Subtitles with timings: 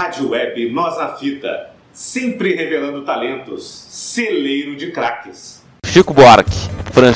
[0.00, 5.60] Rádio Web Nós na Fita, sempre revelando talentos, celeiro de craques.
[5.84, 6.56] Chico Buarque,
[6.90, 7.12] Fran...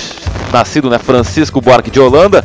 [0.52, 2.44] nascido, né, Francisco Buarque de Holanda,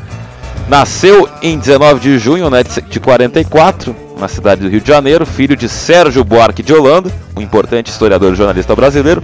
[0.69, 5.57] nasceu em 19 de junho né, de 44, na cidade do Rio de Janeiro, filho
[5.57, 9.21] de Sérgio Buarque de Holanda, um importante historiador e jornalista brasileiro,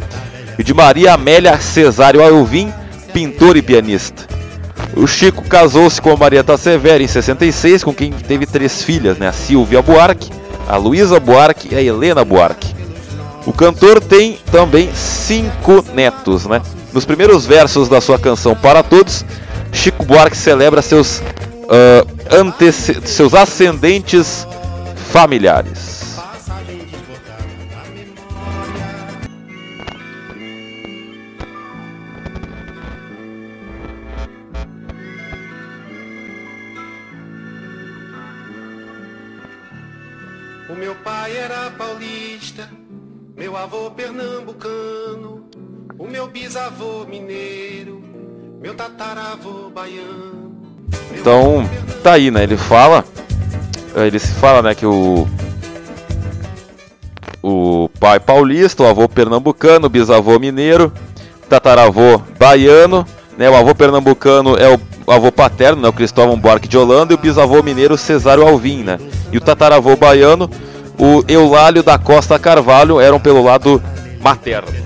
[0.60, 2.74] e de Maria Amélia Cesário Alvim,
[3.14, 4.28] pintor e pianista.
[4.94, 9.30] O Chico casou-se com a Marieta Severa em 66, com quem teve três filhas, né?
[9.30, 10.30] A Silvia Buarque,
[10.68, 12.74] a Luísa Buarque e a Helena Buarque.
[13.46, 16.62] O cantor tem também cinco netos, né?
[16.92, 19.24] Nos primeiros versos da sua canção Para Todos,
[19.72, 24.48] Chico Buarque celebra seus, uh, seus ascendentes
[25.12, 25.95] familiares.
[43.58, 45.44] Avô pernambucano,
[45.98, 48.02] o meu bisavô mineiro,
[48.62, 50.54] meu tataravô baiano.
[51.12, 51.68] Então,
[52.04, 52.44] tá aí, né?
[52.44, 53.04] Ele fala,
[53.96, 55.28] ele se fala, né, que o
[57.42, 60.92] o pai paulista, o avô pernambucano, o bisavô mineiro,
[61.48, 63.06] tataravô baiano,
[63.38, 63.50] né?
[63.50, 67.20] O avô pernambucano é o avô paterno, né, o Cristóvão Buarque de Holanda, e o
[67.20, 69.00] bisavô mineiro Cesário Alvim, né?
[69.32, 70.50] E o tataravô baiano
[70.98, 73.82] o Eulálio da Costa Carvalho eram pelo lado
[74.22, 74.86] materno.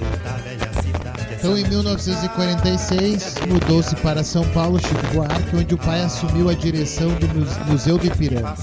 [1.40, 7.08] Então, em 1946, mudou-se para São Paulo Chico Buarque, onde o pai assumiu a direção
[7.12, 8.56] do Museu do Ipiranga.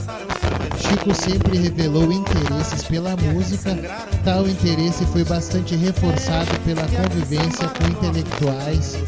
[0.79, 3.75] Chico sempre revelou interesses pela música,
[4.23, 8.99] tal interesse foi bastante reforçado pela convivência com intelectuais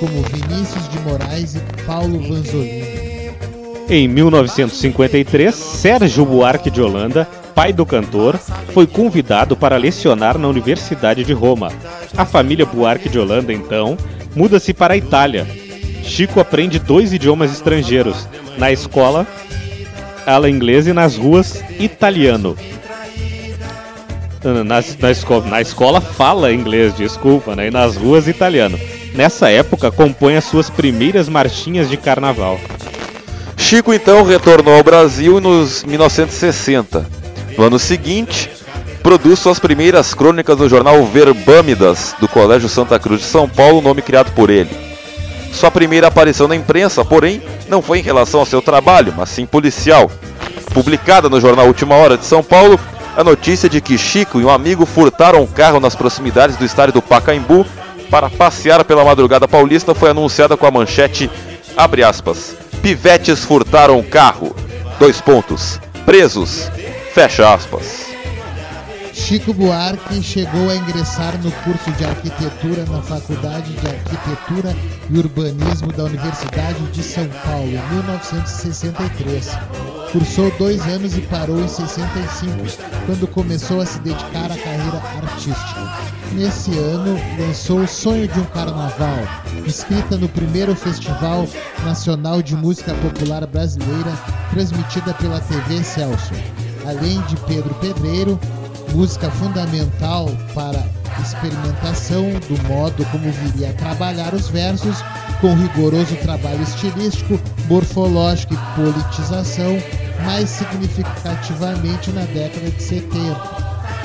[0.00, 3.08] como Vinícius de Moraes e Paulo Vanzolini.
[3.90, 8.38] Em 1953, Sérgio Buarque de Holanda pai do cantor,
[8.72, 11.72] foi convidado para lecionar na Universidade de Roma.
[12.16, 13.98] A família Buarque de Holanda, então,
[14.32, 15.44] muda-se para a Itália.
[16.04, 19.26] Chico aprende dois idiomas estrangeiros, na escola,
[20.24, 22.56] aula inglesa e nas ruas, italiano.
[24.44, 27.66] Na, na, escola, na escola fala inglês, desculpa, né?
[27.66, 28.78] e nas ruas italiano.
[29.16, 32.56] Nessa época compõe as suas primeiras marchinhas de carnaval.
[33.56, 37.17] Chico então retornou ao Brasil nos 1960
[37.58, 38.48] no ano seguinte,
[39.02, 44.00] produz suas primeiras crônicas no jornal Verbâmidas, do Colégio Santa Cruz de São Paulo, nome
[44.00, 44.70] criado por ele.
[45.52, 49.44] Sua primeira aparição na imprensa, porém, não foi em relação ao seu trabalho, mas sim
[49.44, 50.08] policial.
[50.72, 52.78] Publicada no jornal Última Hora de São Paulo,
[53.16, 56.94] a notícia de que Chico e um amigo furtaram um carro nas proximidades do estádio
[56.94, 57.66] do Pacaembu
[58.08, 61.28] para passear pela madrugada paulista foi anunciada com a manchete,
[61.76, 64.54] abre aspas, pivetes furtaram carro,
[65.00, 66.70] dois pontos, presos,
[67.18, 68.06] Fecha aspas.
[69.12, 74.76] Chico Buarque chegou a ingressar no curso de arquitetura na Faculdade de Arquitetura
[75.10, 79.50] e Urbanismo da Universidade de São Paulo em 1963.
[80.12, 82.54] Cursou dois anos e parou em 65,
[83.06, 85.92] quando começou a se dedicar à carreira artística.
[86.34, 89.18] Nesse ano, lançou O Sonho de um Carnaval,
[89.66, 91.48] inscrita no primeiro Festival
[91.84, 94.16] Nacional de Música Popular Brasileira,
[94.52, 96.32] transmitida pela TV Celso
[96.88, 98.40] além de Pedro Pedreiro,
[98.92, 100.82] música fundamental para
[101.20, 104.96] experimentação do modo como viria a trabalhar os versos,
[105.40, 107.38] com rigoroso trabalho estilístico,
[107.68, 109.76] morfológico e politização,
[110.24, 113.34] mais significativamente na década de 70.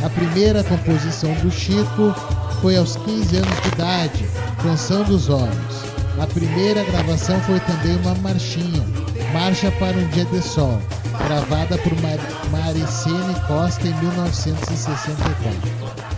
[0.03, 2.13] A primeira composição do Chico
[2.61, 4.25] foi aos 15 anos de idade,
[4.61, 5.83] Canção dos Olhos.
[6.19, 8.83] A primeira gravação foi também uma marchinha,
[9.31, 10.79] Marcha para um Dia de Sol,
[11.23, 12.19] gravada por Mar
[12.51, 16.12] Maricene Costa em 1964.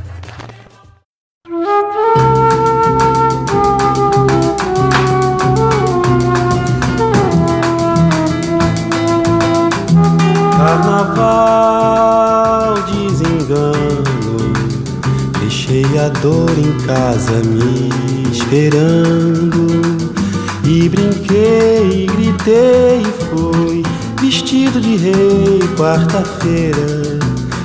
[26.15, 27.19] Quarta-feira,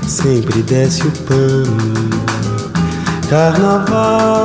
[0.08, 2.10] sempre desce o pano.
[3.28, 4.40] Carnaval,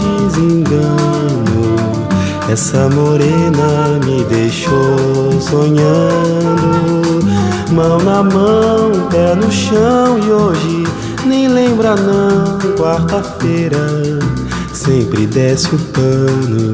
[0.00, 1.76] desengano,
[2.50, 7.20] essa morena me deixou sonhando.
[7.70, 10.84] Mão na mão, pé no chão e hoje
[11.26, 12.58] nem lembra não.
[12.78, 14.18] Quarta-feira,
[14.72, 16.72] sempre desce o pano.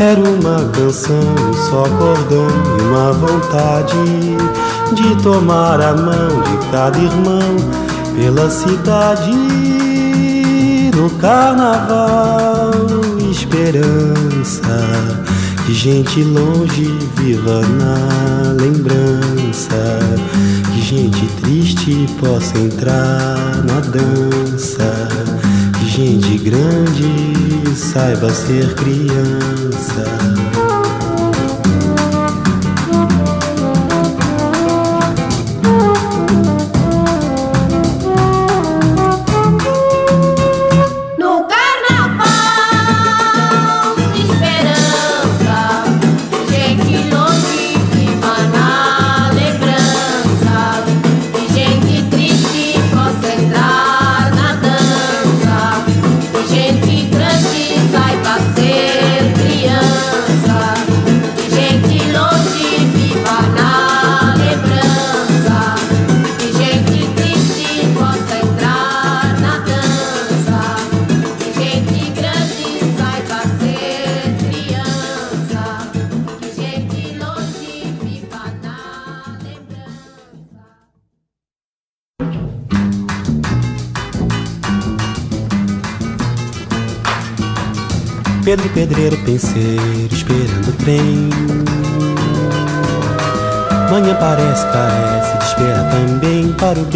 [0.00, 1.34] Era uma canção,
[1.68, 2.46] só cordão
[2.78, 3.96] e uma vontade
[4.94, 7.56] de tomar a mão de cada irmão
[8.16, 9.32] pela cidade
[10.96, 12.70] no carnaval.
[13.30, 14.86] Esperança
[15.66, 16.84] de gente longe
[17.16, 19.98] viva na lembrança.
[20.72, 25.08] Que gente triste possa entrar na dança.
[25.78, 30.57] Que gente grande saiba ser criança.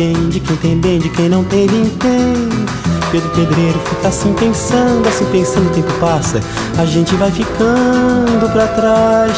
[0.02, 2.34] Bem de quem tem bem, de quem não tem, vintém
[3.12, 6.40] Pedro Pedreiro fica assim pensando, assim pensando, o tempo passa
[6.78, 9.36] A gente vai ficando pra trás.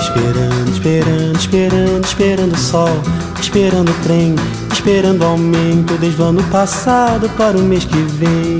[0.00, 3.00] Esperando, esperando, esperando, esperando o sol
[3.40, 4.34] Esperando o trem,
[4.72, 8.58] esperando o aumento Desde o ano passado para o mês que vem.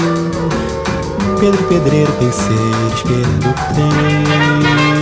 [1.38, 4.95] Pedro Pedreiro, penseiro, esperando o trem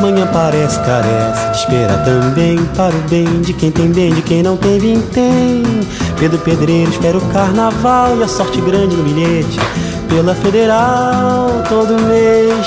[0.00, 4.42] Manhã parece, carece de esperar também Para o bem de quem tem bem, de quem
[4.42, 5.62] não tem, vintém
[6.18, 9.58] Pedro Pedreiro espera o carnaval E a sorte grande no bilhete.
[10.08, 12.66] Pela Federal todo mês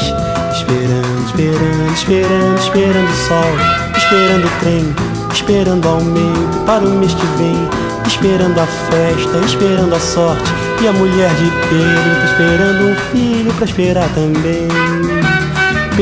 [0.53, 4.95] Esperando, esperando, esperando, esperando o sol Esperando o trem,
[5.33, 7.69] esperando o aumento Para o mês que vem
[8.05, 10.51] Esperando a festa, esperando a sorte
[10.81, 15.10] E a mulher de Pedro esperando um filho pra esperar também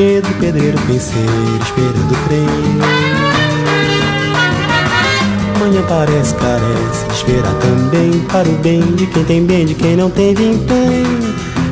[0.00, 2.46] Pedro, pedreiro, penseiro, esperando trem.
[5.58, 10.08] Manhã parece, carece, esperar também para o bem de quem tem bem, de quem não
[10.08, 11.04] tem vintém.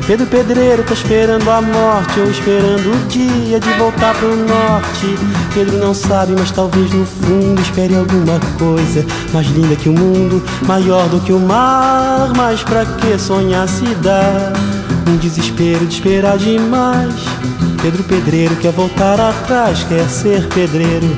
[0.05, 5.17] Pedro Pedreiro tá esperando a morte ou esperando o dia de voltar pro norte.
[5.55, 9.03] Pedro não sabe, mas talvez no fundo espere alguma coisa
[9.33, 12.31] mais linda que o mundo, maior do que o mar.
[12.37, 14.53] Mas pra que sonhar se dá?
[15.07, 17.39] Um desespero de esperar demais.
[17.81, 21.15] Pedro Pedreiro quer voltar atrás, quer ser pedreiro.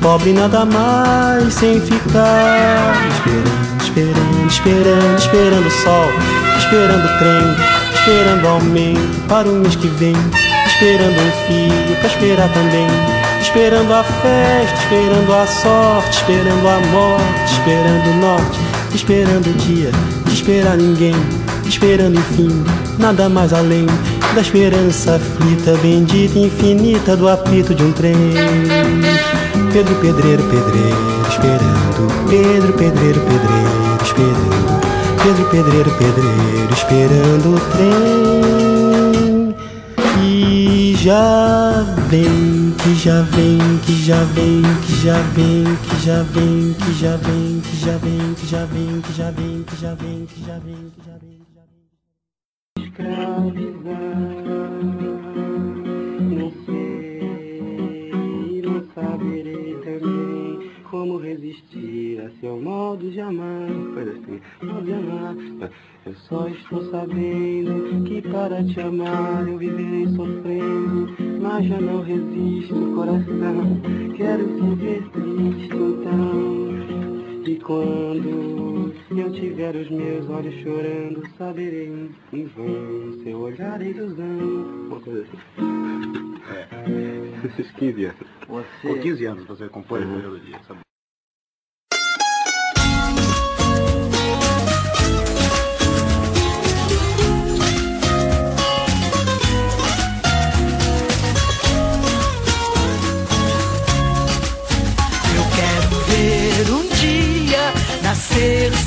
[0.00, 6.08] Pobre nada mais sem ficar esperando, esperando, esperando, esperando o sol,
[6.58, 10.14] esperando o trem, esperando aumento para o mês que vem,
[10.66, 12.86] esperando um filho para esperar também,
[13.40, 18.60] esperando a festa, esperando a sorte, esperando a morte, esperando o norte,
[18.94, 19.90] esperando o dia,
[20.26, 21.14] de esperar ninguém,
[21.64, 22.50] esperando enfim,
[22.98, 23.86] nada mais além
[24.34, 28.14] da esperança aflita, bendita, infinita do apito de um trem.
[29.72, 30.96] Pedro, pedreiro, pedreiro,
[31.28, 32.08] esperando.
[32.30, 34.80] Pedro, pedreiro, pedreiro, esperando.
[35.22, 39.54] Pedro, pedreiro, pedreiro, esperando o trem.
[40.24, 46.74] E já vem, que já vem, que já vem, que já vem, que já vem,
[46.78, 49.64] que já vem, que já vem, que já vem, que já vem, que já vem,
[49.64, 51.11] que já vem, que já vem.
[61.32, 63.68] Resistir a seu modo de amar.
[63.94, 65.34] Coisa assim, modo de amar.
[66.04, 72.94] Eu só estou sabendo que para te amar eu viverei sofrendo, mas já não resisto,
[72.94, 73.80] coração.
[74.16, 76.72] Quero te ver triste então.
[77.46, 84.86] E quando eu tiver os meus olhos chorando, saberei em vão seu olhar é ilusão.
[84.88, 85.38] Uma coisa assim.
[86.52, 88.20] É, esses 15 anos.
[88.46, 90.14] Com 15 anos você compõe uhum.
[90.14, 90.81] a melodia, sabe?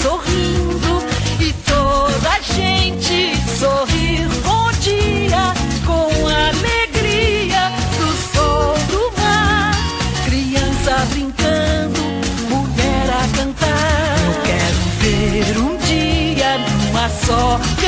[0.05, 1.03] sorrindo
[1.39, 4.27] e toda a gente sorrir.
[4.43, 5.51] Bom dia
[5.83, 9.73] com a alegria do sol do mar.
[10.25, 12.01] Criança brincando,
[12.49, 14.19] mulher a cantar.
[14.27, 17.84] Eu quero ver um dia numa só.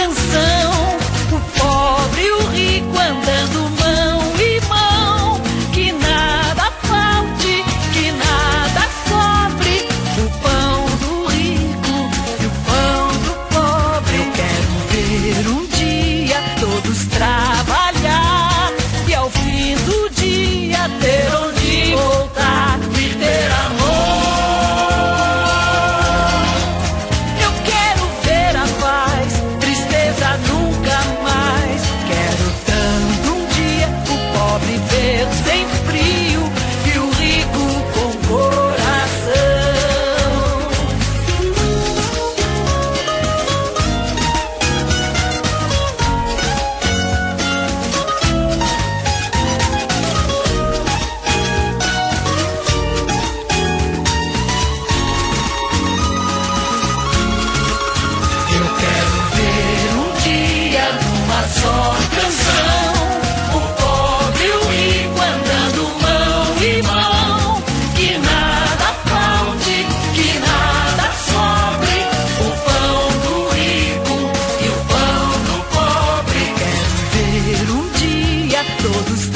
[77.70, 79.27] Um dia todos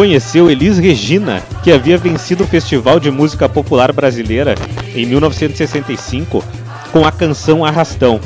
[0.00, 4.54] Conheceu Elis Regina, que havia vencido o Festival de Música Popular Brasileira
[4.96, 6.42] em 1965
[6.90, 8.18] com a canção Arrastão,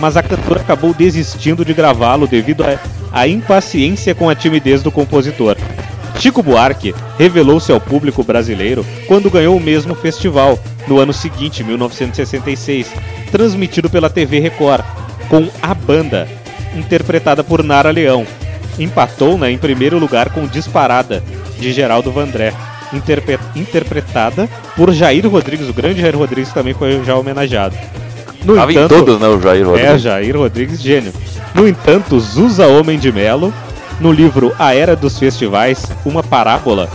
[0.00, 2.64] mas a cantora acabou desistindo de gravá-lo devido
[3.12, 5.56] à- impaciência com a timidez do compositor.
[6.18, 10.58] Chico Buarque revelou-se ao público brasileiro quando ganhou o mesmo festival,
[10.88, 12.90] no ano seguinte, 1966,
[13.30, 14.84] transmitido pela TV Record,
[15.28, 16.26] com A Banda,
[16.74, 18.26] interpretada por Nara Leão.
[18.78, 21.22] Empatou né, em primeiro lugar com Disparada,
[21.58, 22.52] de Geraldo Vandré,
[22.92, 25.68] interpe- interpretada por Jair Rodrigues.
[25.68, 27.76] O grande Jair Rodrigues também foi já homenageado.
[28.44, 30.02] No Tava em todos, né, o Jair é, Rodrigues.
[30.02, 31.12] Jair Rodrigues, gênio.
[31.54, 33.52] No entanto, Zusa Homem de Melo,
[34.00, 36.88] no livro A Era dos Festivais, uma parábola,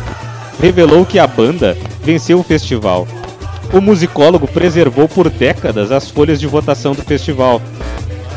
[0.59, 3.07] revelou que a banda venceu o festival.
[3.71, 7.61] O musicólogo preservou por décadas as folhas de votação do festival.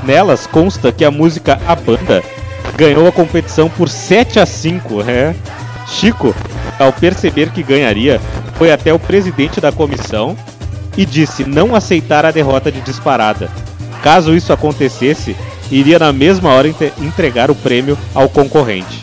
[0.03, 2.23] Nelas consta que a música A Banda
[2.79, 5.35] ganhou a competição por 7 a 5, é.
[5.89, 6.33] Chico,
[6.79, 8.21] ao perceber que ganharia,
[8.55, 10.37] foi até o presidente da comissão
[10.97, 13.51] e disse não aceitar a derrota de disparada.
[14.01, 15.37] Caso isso acontecesse,
[15.73, 16.69] iria na mesma hora
[17.01, 19.03] entregar o prêmio ao concorrente.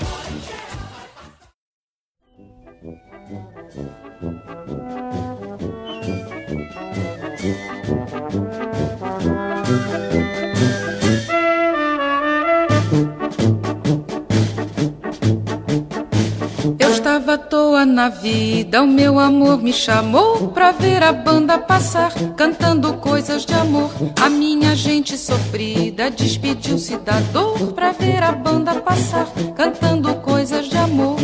[17.86, 23.54] Na vida, o meu amor me chamou pra ver a banda passar, cantando coisas de
[23.54, 23.92] amor.
[24.22, 30.78] A minha gente sofrida despediu-se da dor pra ver a banda passar, cantando coisas de
[30.78, 31.18] amor.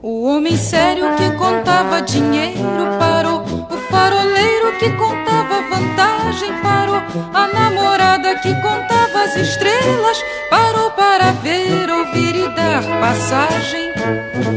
[0.00, 2.62] O homem sério que contava dinheiro
[2.98, 7.02] parou, o faroleiro que contava vantagem parou,
[7.34, 13.88] a namorada que contava as estrelas parou para ver, ouvir e dar passagem.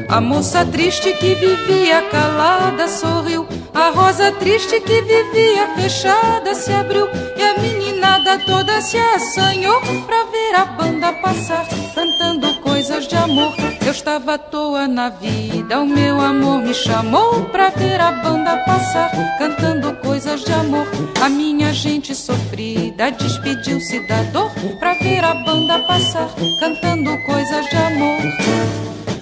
[0.07, 7.07] A moça triste que vivia calada sorriu, a rosa triste que vivia fechada se abriu
[7.35, 11.65] e a meninada toda se assanhou pra ver a banda passar,
[11.95, 13.53] cantando coisas de amor.
[13.83, 18.57] Eu estava à toa na vida, o meu amor me chamou pra ver a banda
[18.65, 20.87] passar, cantando coisas de amor.
[21.21, 27.75] A minha gente sofrida despediu-se da dor pra ver a banda passar, cantando coisas de
[27.75, 28.21] amor.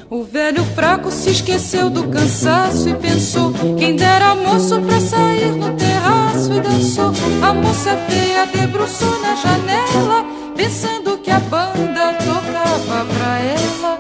[0.10, 5.76] O velho fraco se esqueceu do cansaço e pensou: quem dera moço pra sair no
[5.76, 7.12] terraço e dançou.
[7.42, 10.26] A moça feia debruçou na janela,
[10.60, 13.98] pensando que a banda tocava pra ela.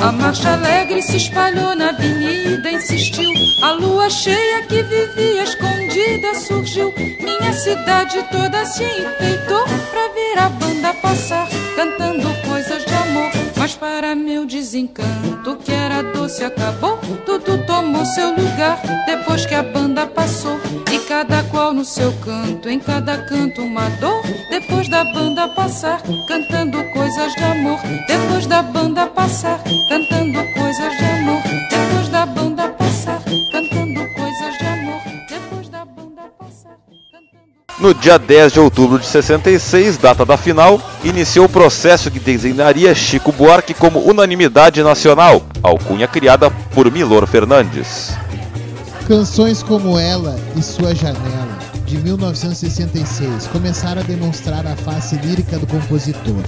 [0.00, 3.30] A marcha alegre se espalhou na avenida, insistiu.
[3.62, 6.90] A lua cheia que vivia escondida surgiu.
[7.20, 12.63] Minha cidade toda se enfeitou pra ver a banda passar, cantando coisas.
[13.64, 16.98] Mas para meu desencanto, que era doce acabou.
[17.24, 20.60] Tudo tomou seu lugar depois que a banda passou.
[20.92, 24.20] E cada qual no seu canto, em cada canto uma dor.
[24.50, 27.80] Depois da banda passar, cantando coisas de amor.
[28.06, 30.23] Depois da banda passar, cantando
[37.84, 42.94] No dia 10 de outubro de 66, data da final, iniciou o processo que designaria
[42.94, 48.14] Chico Buarque como unanimidade nacional, alcunha criada por Milor Fernandes.
[49.06, 55.66] Canções como ela e Sua Janela, de 1966, começaram a demonstrar a face lírica do
[55.66, 56.42] compositor,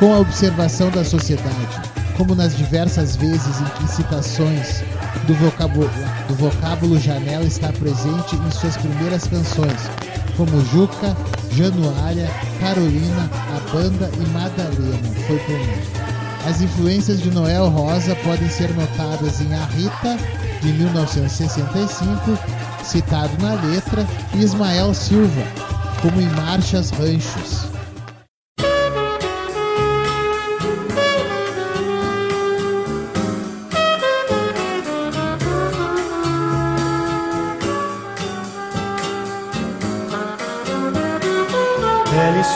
[0.00, 1.80] com a observação da sociedade,
[2.16, 4.82] como nas diversas vezes em que citações
[5.28, 5.88] do vocábulo,
[6.26, 9.88] do vocábulo janela está presente em suas primeiras canções,
[10.36, 11.16] como Juca,
[11.52, 16.02] Januária, Carolina, A Banda e Madalena, foi comum.
[16.48, 20.18] As influências de Noel Rosa podem ser notadas em A Rita,
[20.60, 22.38] de 1965,
[22.84, 25.42] citado na letra, e Ismael Silva,
[26.00, 27.66] como em marchas ranchos.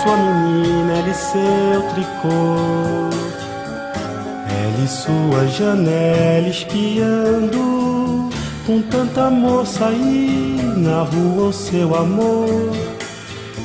[0.07, 3.11] Sua menina, ela e seu tricô.
[4.49, 8.31] Ela e sua janela espiando.
[8.67, 12.73] Com tanta moça aí na rua, o seu amor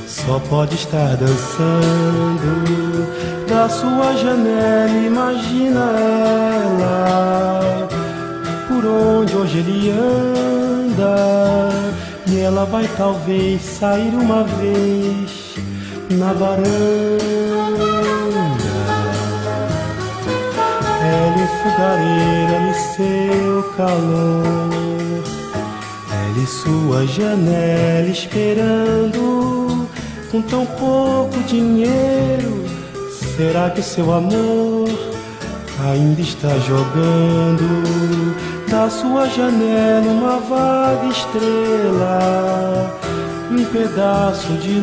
[0.07, 1.61] só pode estar dançando.
[3.47, 5.91] Da sua janela, imagina
[6.63, 7.87] ela
[8.67, 11.69] por onde hoje ele anda.
[12.27, 15.40] E ela vai talvez sair uma vez
[16.13, 17.21] na varanda.
[21.03, 25.23] Ela e fogareira, e seu calor.
[26.11, 29.87] Ela e sua janela esperando.
[30.31, 32.63] Com tão pouco dinheiro,
[33.35, 34.87] será que seu amor
[35.91, 37.83] ainda está jogando?
[38.69, 42.97] Da sua janela uma vaga estrela,
[43.51, 44.79] um pedaço de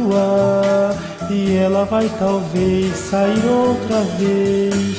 [0.00, 0.96] lua,
[1.30, 4.96] e ela vai talvez sair outra vez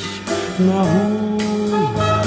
[0.60, 2.22] na rua.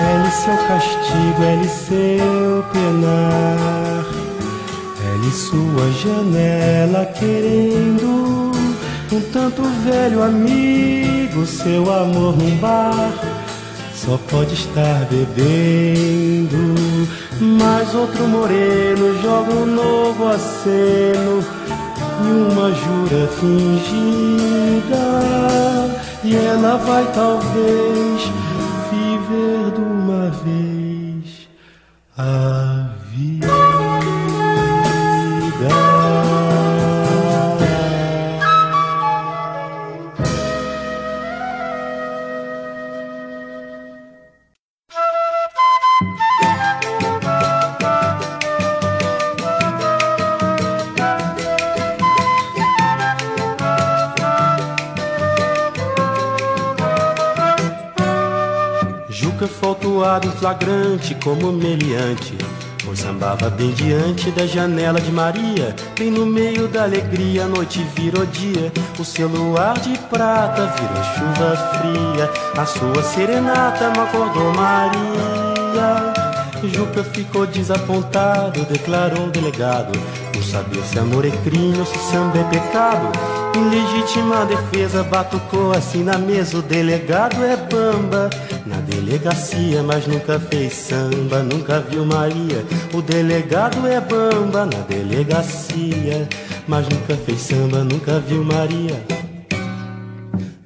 [0.00, 4.04] Ela e seu castigo, ela e seu penar,
[5.04, 8.52] ela e sua janela querendo
[9.12, 13.12] um tanto velho amigo, seu amor num bar
[13.94, 16.93] só pode estar bebendo.
[17.40, 21.44] Mas outro moreno joga um novo aceno
[22.20, 24.94] e uma jura fingida.
[26.22, 28.22] E ela vai talvez
[28.90, 31.48] viver de uma vez
[32.16, 33.53] a vida.
[59.84, 62.38] Juca flutuado em flagrante como meliante.
[62.82, 65.76] Pois sambava bem diante da janela de Maria.
[65.98, 68.72] Bem no meio da alegria a noite virou dia.
[68.98, 72.30] O seu luar de prata virou chuva fria.
[72.60, 76.14] A sua serenata não acordou Maria.
[76.64, 79.92] Juca ficou desapontado, declarou o delegado
[80.54, 83.08] saber se amor é crime ou se samba é pecado.
[83.56, 86.58] Em legítima defesa batucou assim na mesa.
[86.58, 88.30] O delegado é bamba.
[88.64, 92.64] Na delegacia Mas nunca fez samba, nunca viu Maria.
[92.92, 94.64] O delegado é bamba.
[94.64, 96.28] Na delegacia
[96.68, 99.04] Mas nunca fez samba, nunca viu Maria.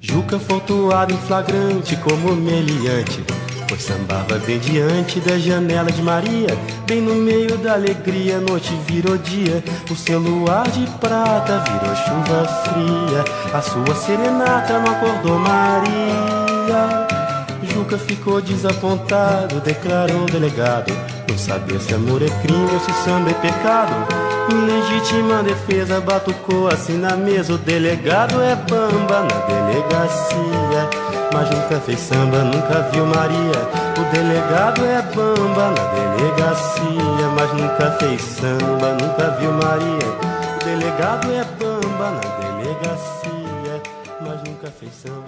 [0.00, 3.24] Juca flutuado em flagrante como meliante
[3.68, 6.48] Pois sambava bem diante da janela de Maria.
[6.86, 9.62] Bem no meio da alegria, noite virou dia.
[9.90, 13.24] O seu luar de prata virou chuva fria.
[13.52, 17.06] A sua serenata não acordou Maria.
[17.74, 20.90] Juca ficou desapontado, declarou o delegado.
[21.28, 23.92] Não sabia se amor é crime ou se samba é pecado.
[24.50, 27.52] Em legítima defesa batucou assim na mesa.
[27.52, 33.60] O delegado é bamba na delegacia mas nunca fez samba, nunca viu Maria.
[33.98, 40.08] O delegado é bamba na delegacia, mas nunca fez samba, nunca viu Maria.
[40.56, 43.82] O delegado é bamba na delegacia,
[44.20, 45.27] mas nunca fez samba,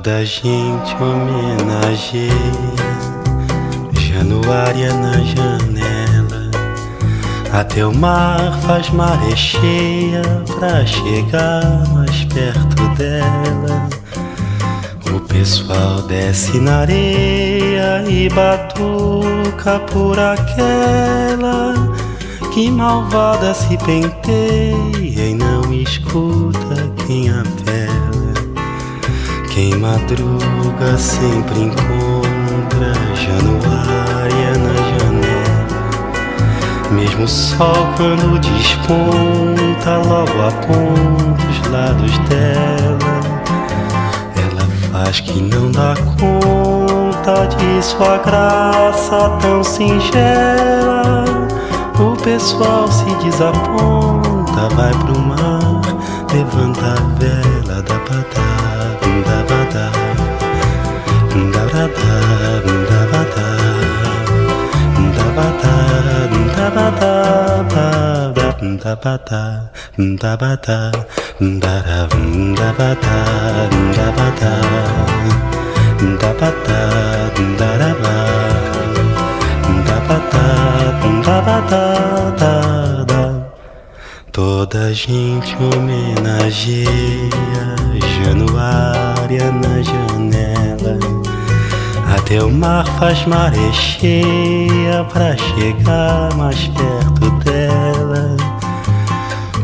[0.00, 2.30] Toda gente homenageia.
[3.94, 6.50] Januária na janela.
[7.52, 10.22] Até o mar faz maré cheia
[10.56, 13.88] Pra chegar mais perto dela.
[15.12, 21.74] O pessoal desce na areia E batuca por aquela
[22.52, 27.97] Que malvada se penteia E não escuta quem apela
[29.58, 35.66] quem madruga sempre encontra Januária na janela.
[36.92, 43.18] Mesmo o sol quando desponta Logo aponta os lados dela.
[44.36, 51.24] Ela faz que não dá conta de sua graça tão singela.
[51.98, 55.82] O pessoal se desaponta, vai pro mar,
[56.32, 58.57] levanta a vela da badá,
[59.68, 59.90] bata
[61.52, 62.12] da bata
[62.88, 63.02] da
[71.50, 73.14] da da bata
[73.96, 74.52] da bata
[76.20, 76.80] da bata
[77.58, 78.16] da da ba
[79.86, 80.46] da bata
[81.26, 81.84] da bata
[82.40, 82.54] da
[83.10, 83.22] da
[84.32, 86.98] toda gente homenageia
[88.24, 90.98] Januário na janela.
[92.16, 98.34] Até o mar faz maré cheia pra chegar mais perto dela.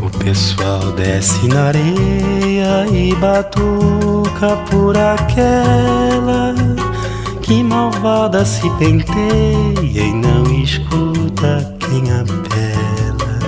[0.03, 6.55] O pessoal desce na areia e batuca por aquela
[7.41, 9.23] que malvada se penteia
[9.83, 13.39] e não escuta quem apela.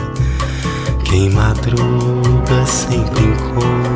[1.04, 3.95] Quem madruga sempre encontra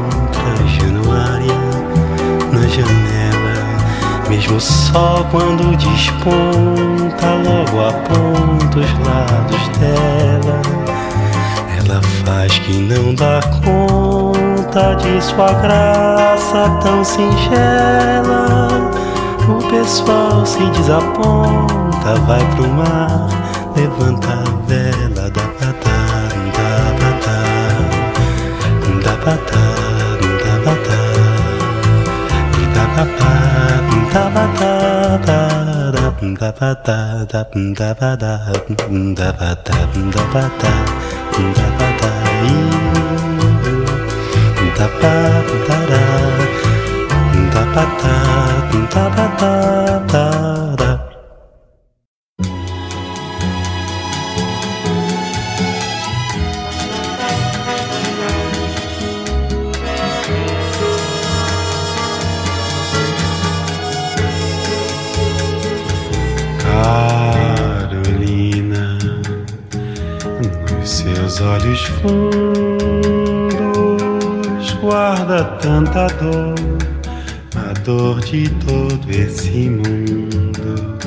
[2.71, 3.51] janela.
[4.29, 10.63] Mesmo só quando desponta, logo aponta os lados dela.
[11.79, 18.69] Ela faz que não dá conta de sua graça tão singela.
[19.49, 23.29] O pessoal se desaponta, vai pro mar,
[23.75, 25.99] levanta a vela da batá,
[26.55, 27.41] da batá,
[29.03, 29.70] da batá,
[36.41, 36.97] da ba da
[37.31, 37.45] da
[37.79, 38.33] da ba da
[39.15, 39.77] da ba da
[40.15, 40.73] da ba da
[41.57, 42.13] da ba da
[44.77, 45.13] da ba
[45.69, 46.05] da da
[47.53, 48.15] ba da
[48.93, 49.27] da ba
[50.13, 50.25] da
[50.79, 50.80] da
[72.03, 72.81] fundos
[74.81, 76.55] guarda tanta dor
[77.57, 80.99] a dor de todo esse mundo.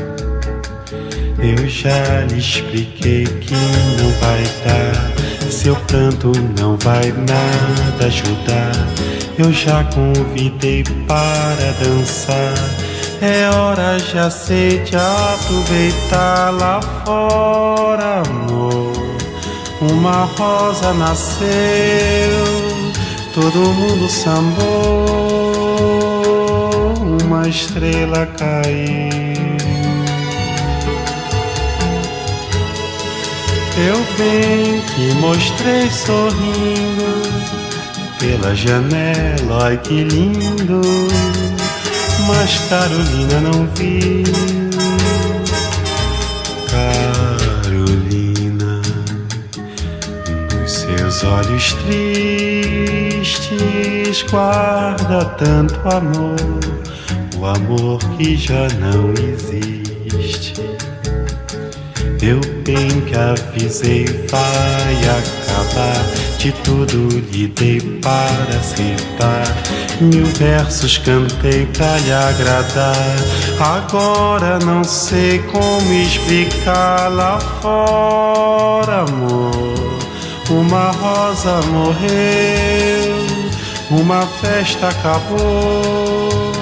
[1.39, 8.71] Eu já lhe expliquei que não vai dar, seu pranto não vai nada ajudar.
[9.37, 12.53] Eu já convidei para dançar.
[13.21, 18.72] É hora, já sei, de aproveitar lá fora, amor.
[19.91, 21.45] Uma rosa nasceu,
[23.33, 25.23] todo mundo sambou
[27.23, 29.13] uma estrela caiu.
[33.75, 37.23] Eu bem que mostrei sorrindo
[38.19, 40.81] pela janela, ai que lindo.
[42.27, 44.62] Mas Carolina não viu.
[51.23, 53.23] Olhos tristes
[54.29, 56.73] guarda tanto amor
[57.43, 60.53] o amor que já não existe.
[62.21, 66.05] Eu bem que avisei, vai acabar.
[66.37, 69.43] De tudo lhe dei para citar.
[69.99, 73.15] Mil versos cantei pra lhe agradar.
[73.59, 79.72] Agora não sei como explicar lá fora, amor.
[80.49, 83.25] Uma rosa morreu,
[83.89, 86.53] uma festa acabou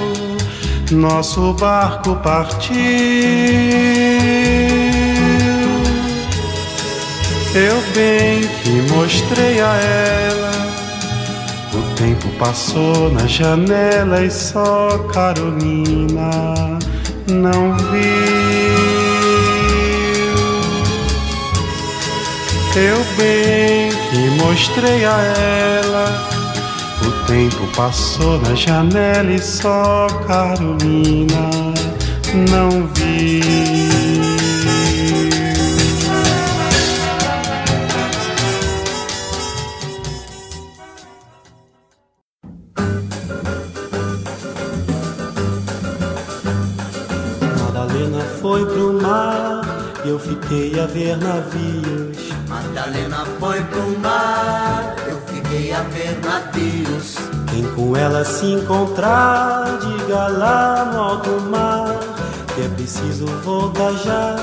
[0.96, 2.76] nosso barco partiu.
[7.54, 10.52] Eu bem que mostrei a ela.
[11.74, 16.80] O tempo passou na janela e só Carolina
[17.28, 19.01] não viu.
[22.73, 26.05] Eu bem que mostrei a ela.
[27.05, 31.49] O tempo passou na janela e só Carolina
[32.49, 33.41] não viu.
[47.60, 49.62] Madalena foi pro mar
[50.05, 52.11] e eu fiquei a ver navios.
[52.82, 57.15] Madalena foi pro mar, eu fiquei a ver navios.
[57.52, 62.00] Quem com ela se encontrar, diga lá no alto mar.
[62.56, 64.36] que é preciso voltar já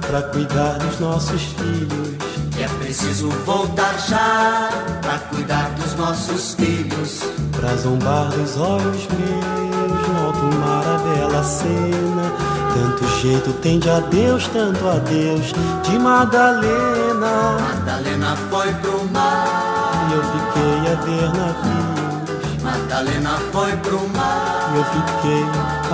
[0.00, 2.16] pra cuidar dos nossos filhos.
[2.56, 4.70] Que é preciso voltar já
[5.02, 7.20] pra cuidar dos nossos filhos.
[7.52, 12.53] Pra zombar dos olhos meus no alto mar a bela cena.
[12.74, 15.52] Tanto jeito tem de adeus, tanto adeus
[15.84, 17.56] de Madalena.
[17.60, 22.62] Madalena foi pro mar, E eu fiquei a ver navios.
[22.62, 24.72] Madalena foi pro mar.
[24.72, 25.44] E eu fiquei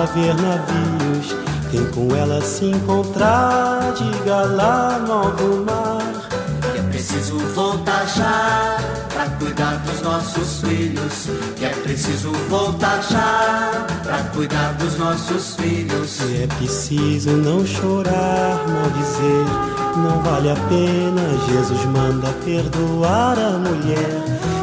[0.01, 1.35] a ver navios.
[1.69, 6.20] Quem com ela se encontrar, diga lá no alto mar.
[7.01, 8.77] Que é preciso voltar já
[9.11, 11.29] pra cuidar dos nossos filhos.
[11.55, 16.19] Que é preciso voltar já pra cuidar dos nossos filhos.
[16.29, 19.45] E é preciso não chorar, mal dizer,
[19.97, 21.23] não vale a pena.
[21.49, 24.21] Jesus manda perdoar a mulher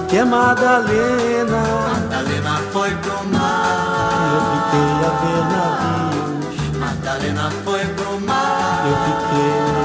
[0.09, 1.61] que é Madalena.
[1.92, 4.70] Madalena foi pro E eu mar.
[4.70, 6.79] fiquei a ver navios.
[6.79, 8.85] Madalena foi pro mar.
[8.87, 9.78] Eu fiquei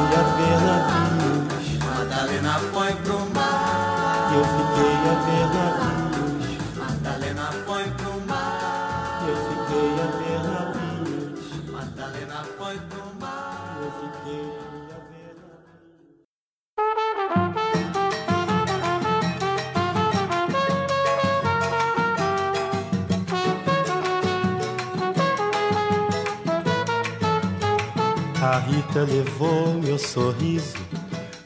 [29.01, 30.75] Levou meu sorriso,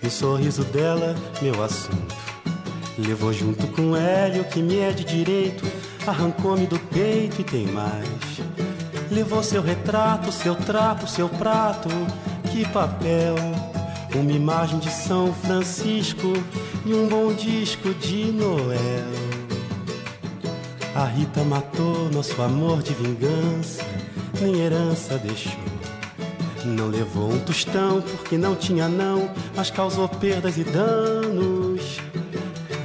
[0.03, 2.15] e o sorriso dela, meu assunto.
[2.97, 5.63] Levou junto com Hélio, que me é de direito,
[6.05, 8.07] arrancou-me do peito e tem mais.
[9.09, 11.87] Levou seu retrato, seu trapo, seu prato,
[12.51, 13.35] que papel.
[14.13, 16.33] Uma imagem de São Francisco
[16.85, 18.77] e um bom disco de Noel.
[20.93, 23.85] A Rita matou nosso amor de vingança,
[24.41, 25.76] nem herança deixou.
[26.67, 31.99] Não levou um tostão porque não tinha não, mas causou perdas e danos.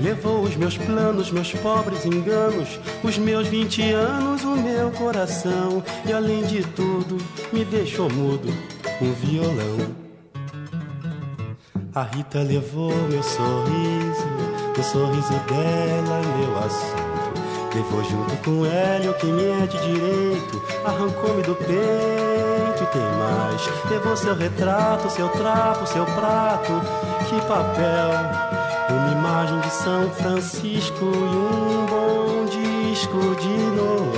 [0.00, 5.82] Levou os meus planos, meus pobres enganos, os meus 20 anos, o meu coração.
[6.06, 7.18] E além de tudo,
[7.52, 8.48] me deixou mudo,
[9.00, 9.94] um violão.
[11.92, 14.26] A Rita levou meu sorriso,
[14.78, 17.11] o sorriso dela, meu assunto.
[17.74, 23.90] Levou junto com Hélio, que me é de direito, arrancou-me do peito e tem mais.
[23.90, 26.72] Levou seu retrato, seu trapo, seu prato,
[27.28, 28.10] que papel.
[28.90, 34.12] Uma imagem de São Francisco e um bom disco de Noel.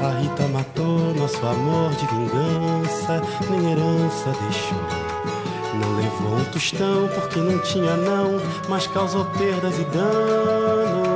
[0.00, 4.78] A Rita matou nosso amor de vingança, nem herança deixou.
[5.74, 11.09] Não levou um tostão porque não tinha não, mas causou perdas e danos.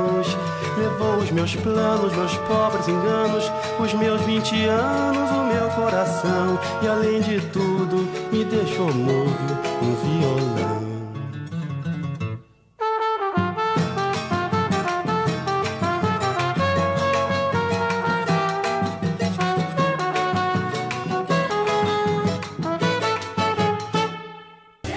[0.77, 6.59] Levou os meus planos, meus pobres enganos, os meus 20 anos, o meu coração.
[6.81, 10.95] E além de tudo, me deixou mudo um violão.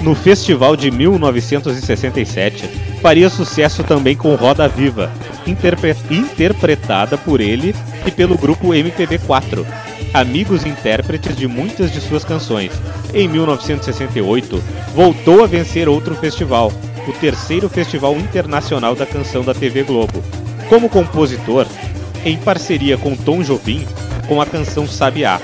[0.08, 2.66] No festival de 1967,
[3.02, 5.12] faria sucesso também com Roda Viva,
[5.48, 7.74] interpre- interpretada por ele
[8.06, 9.64] e pelo grupo MPB4,
[10.12, 12.72] amigos intérpretes de muitas de suas canções.
[13.12, 14.62] Em 1968,
[14.94, 16.72] voltou a vencer outro festival,
[17.06, 20.22] o terceiro Festival Internacional da Canção da TV Globo.
[20.68, 21.66] Como compositor,
[22.24, 23.86] em parceria com Tom Jobim,
[24.26, 25.40] com a canção Sabiá,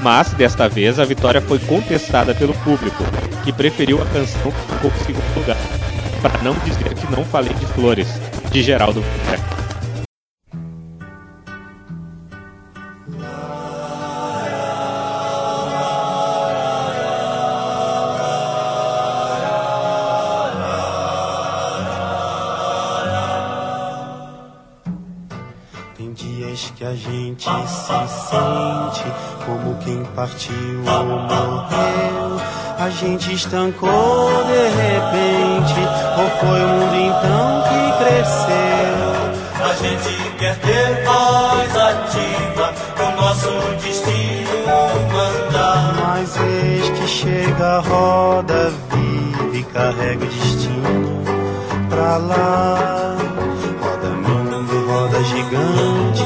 [0.00, 3.04] mas desta vez a vitória foi contestada pelo público,
[3.44, 5.56] que preferiu a canção que ficou em segundo lugar,
[6.22, 8.08] para não dizer que não falei de flores,
[8.56, 9.02] de Geraldo
[26.76, 29.04] que a gente se sente
[29.46, 32.25] como quem partiu ou morreu.
[32.86, 35.80] A gente estancou de repente,
[36.18, 39.02] ou foi o mundo então que cresceu?
[39.60, 43.50] A gente quer ter voz ativa, o nosso
[43.82, 44.76] destino
[45.12, 45.94] mandar.
[46.00, 51.24] Mas eis que chega a roda viva e carrega o destino
[51.90, 53.16] pra lá.
[53.82, 56.22] Roda mundo, roda gigante,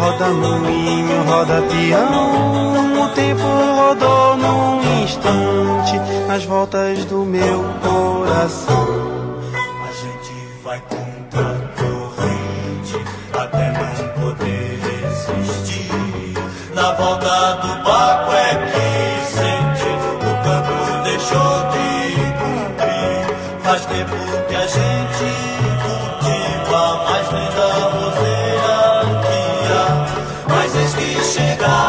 [0.00, 2.85] roda moinho, roda peão.
[3.26, 9.40] Tempo rodou num instante nas voltas do meu coração.
[9.82, 16.34] A gente vai contra a corrente até não poder resistir.
[16.72, 19.90] Na volta do barco é que sente
[20.22, 21.88] o campo deixou de
[22.38, 23.26] cumprir.
[23.64, 24.14] Faz tempo
[24.46, 25.28] que a gente
[25.82, 28.78] cultiva mais linda roseira
[29.26, 29.84] que há.
[30.48, 31.85] Mas eis que chega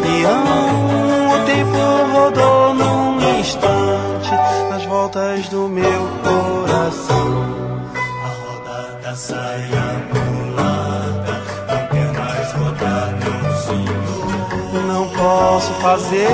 [0.00, 1.34] peão.
[1.34, 4.30] O tempo rodou num instante
[4.70, 7.82] nas voltas do meu coração.
[7.94, 11.34] A roda da saia mulata
[11.68, 14.02] não quer mais rodar tãozinho.
[14.86, 16.28] Não posso fazer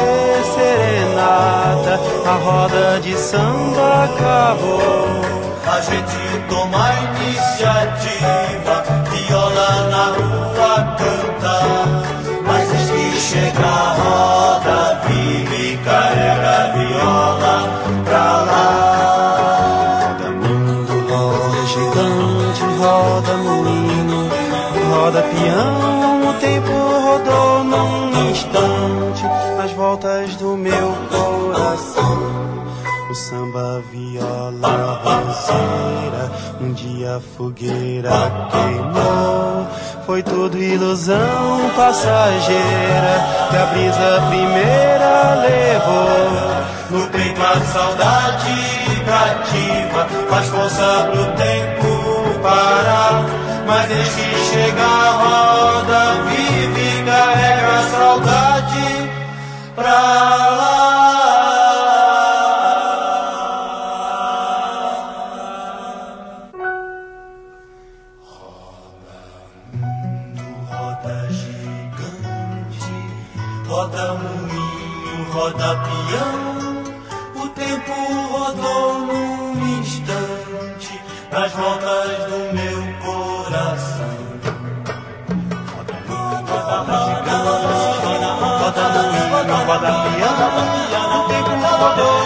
[0.55, 5.39] serenata, a roda de samba acabou.
[5.67, 11.88] A gente toma a iniciativa, viola na rua canta.
[13.39, 17.57] Chega a roda, vive carrega a viola
[18.05, 18.67] pra lá.
[20.03, 24.29] Roda mundo, roda gigante, roda moinho,
[24.91, 25.88] roda peão.
[33.11, 38.11] O samba, viola, roseira, um dia a fogueira
[38.51, 39.67] queimou.
[40.05, 46.69] Foi tudo ilusão passageira que a brisa primeira levou.
[46.91, 53.25] No peito a saudade cativa, faz força pro tempo parar.
[53.67, 59.11] Mas eis que chega a roda, vive e carrega a saudade
[59.75, 60.68] pra lá.
[91.81, 92.18] O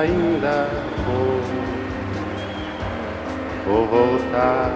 [0.00, 0.66] ainda
[1.06, 1.40] vou.
[3.66, 4.70] Vou voltar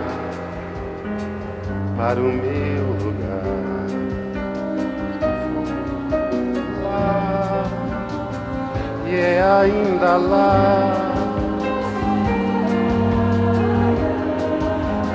[1.96, 3.84] para o meu lugar.
[9.06, 11.12] E é ainda lá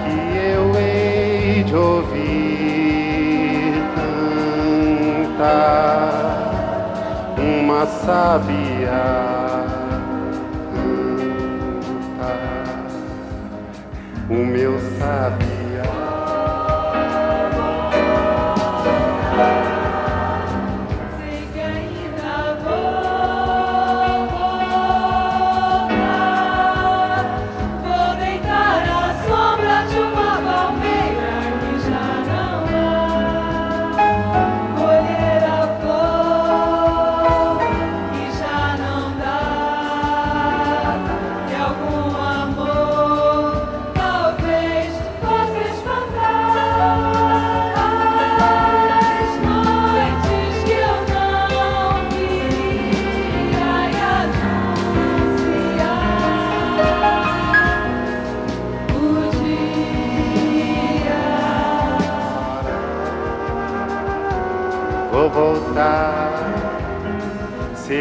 [0.03, 3.73] que eu hei de ouvir
[5.35, 5.69] cantar
[7.37, 9.28] uma sabia
[14.29, 15.48] o meu sabia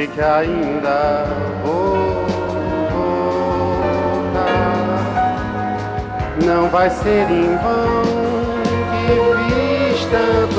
[0.06, 1.24] que ainda
[1.64, 2.24] vou
[4.22, 4.44] voltar.
[6.44, 8.02] Não vai ser em vão
[8.92, 10.57] que fiz tantos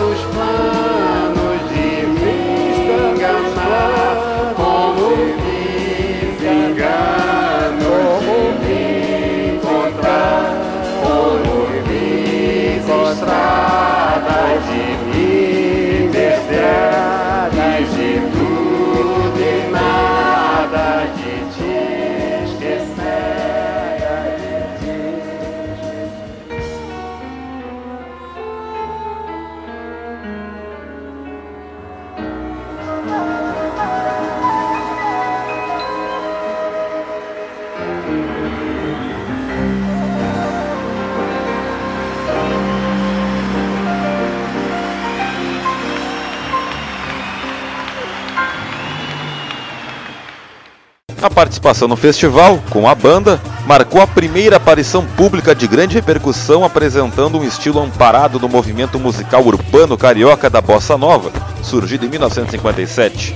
[51.40, 57.40] participação no festival, com a banda, marcou a primeira aparição pública de grande repercussão apresentando
[57.40, 61.32] um estilo amparado no movimento musical urbano carioca da bossa nova,
[61.64, 63.34] surgido em 1957.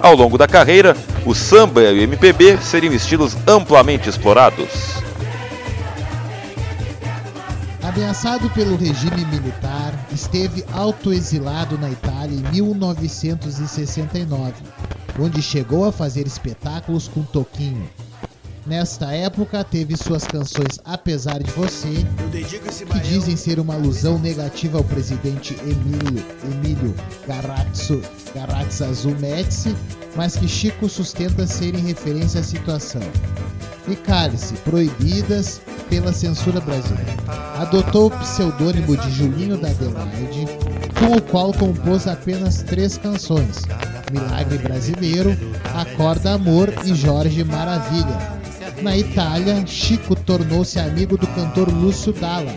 [0.00, 0.96] Ao longo da carreira,
[1.26, 5.02] o samba e o MPB seriam estilos amplamente explorados.
[7.82, 14.52] Ameaçado pelo regime militar, esteve autoexilado na Itália em 1969,
[15.20, 17.88] onde chegou a fazer espetáculos com Toquinho.
[18.66, 22.06] Nesta época, teve suas canções Apesar de Você,
[22.92, 26.94] que dizem ser uma alusão negativa ao presidente Emílio, Emílio
[27.26, 28.02] Garazzo,
[28.34, 29.74] Garazzo Médici,
[30.14, 33.02] mas que Chico sustenta serem referência à situação.
[33.88, 37.16] E Cálice, proibidas pela censura brasileira.
[37.58, 40.46] Adotou o pseudônimo de Julinho da Adelaide,
[41.00, 43.62] com o qual compôs apenas três canções:
[44.12, 45.36] Milagre Brasileiro,
[45.74, 48.38] Acorda Amor e Jorge Maravilha.
[48.82, 52.52] Na Itália, Chico tornou-se amigo do cantor Lúcio Dalla,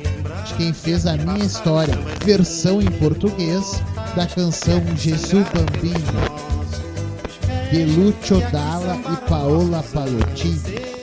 [0.45, 3.81] de quem fez a minha história, versão em português
[4.15, 6.03] da canção Jesus Bambino,
[7.71, 11.02] de Lucio Dalla e Paola Palotti.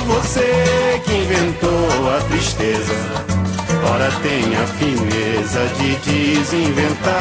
[0.31, 2.93] Você que inventou a tristeza,
[3.93, 7.11] ora tem a fineza de desinventar.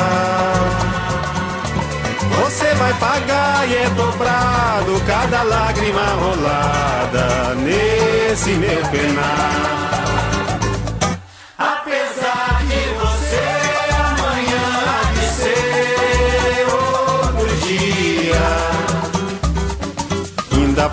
[2.37, 10.00] Você vai pagar e é dobrado cada lágrima rolada nesse meu penar.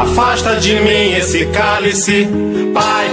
[0.00, 2.28] afasta de mim esse cálice.
[2.72, 3.08] Pai,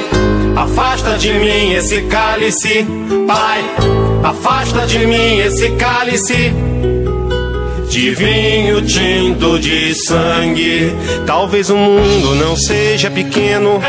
[0.56, 2.86] afasta de mim esse cálice.
[3.28, 3.64] Pai,
[4.24, 6.54] afasta de mim esse cálice.
[7.90, 10.96] De vinho tinto de sangue.
[11.26, 13.82] Talvez o mundo não seja pequeno,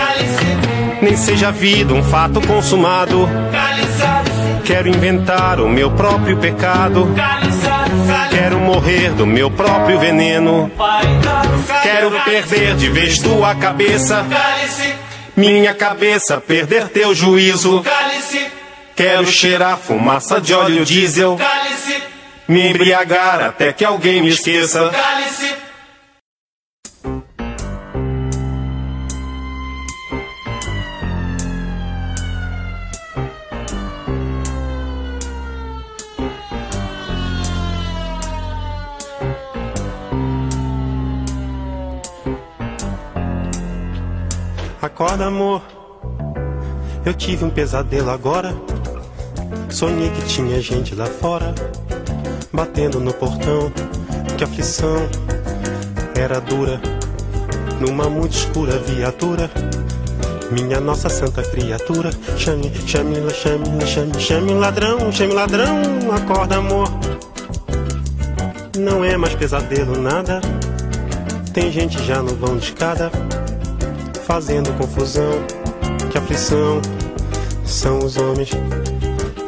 [1.01, 3.28] nem seja a vida um fato consumado.
[4.64, 7.09] Quero inventar o meu próprio pecado.
[8.39, 10.70] Quero morrer do meu próprio veneno.
[11.82, 14.24] Quero perder de vez tua cabeça.
[15.36, 17.84] Minha cabeça perder teu juízo.
[18.95, 21.36] Quero cheirar fumaça de óleo diesel.
[22.47, 24.89] Me embriagar até que alguém me esqueça.
[45.01, 45.62] Acorda, amor.
[47.07, 48.53] Eu tive um pesadelo agora.
[49.70, 51.55] Sonhei que tinha gente lá fora,
[52.53, 53.70] batendo no portão.
[54.36, 55.09] Que aflição
[56.16, 56.80] era dura.
[57.78, 59.49] Numa muito escura viatura.
[60.51, 62.11] Minha nossa santa criatura.
[62.36, 65.80] Chame, chame, chame, chame, chame ladrão, chame ladrão.
[66.12, 66.88] Acorda, amor.
[68.76, 70.40] Não é mais pesadelo nada.
[71.55, 73.12] Tem gente já no vão de escada
[74.29, 75.43] fazendo confusão.
[76.11, 76.83] Que aflição
[77.64, 78.51] são os homens.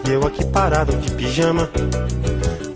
[0.08, 1.68] E eu aqui parado de pijama.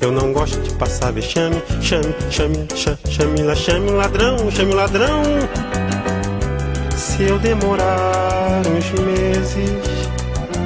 [0.02, 1.62] Eu não gosto de passar vexame.
[1.80, 5.22] Chame, chame, chame, chame, chame ladrão, chame ladrão.
[6.94, 9.70] Se eu demorar uns meses,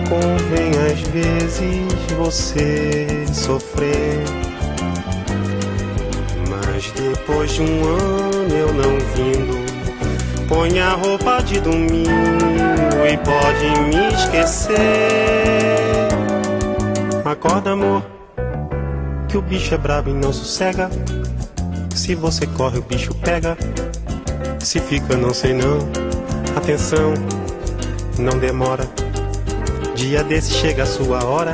[0.09, 1.87] convém às vezes
[2.17, 4.25] você sofrer.
[6.49, 9.68] Mas depois de um ano eu não vindo.
[10.49, 12.09] Põe a roupa de domingo
[13.07, 14.79] e pode me esquecer.
[17.71, 18.03] amor,
[19.29, 20.89] que o bicho é brabo e não sossega.
[21.95, 23.59] Se você corre, o bicho pega.
[24.59, 25.79] Se fica, não sei não.
[26.57, 27.13] Atenção,
[28.19, 28.89] não demora.
[29.95, 31.53] Dia desse chega a sua hora.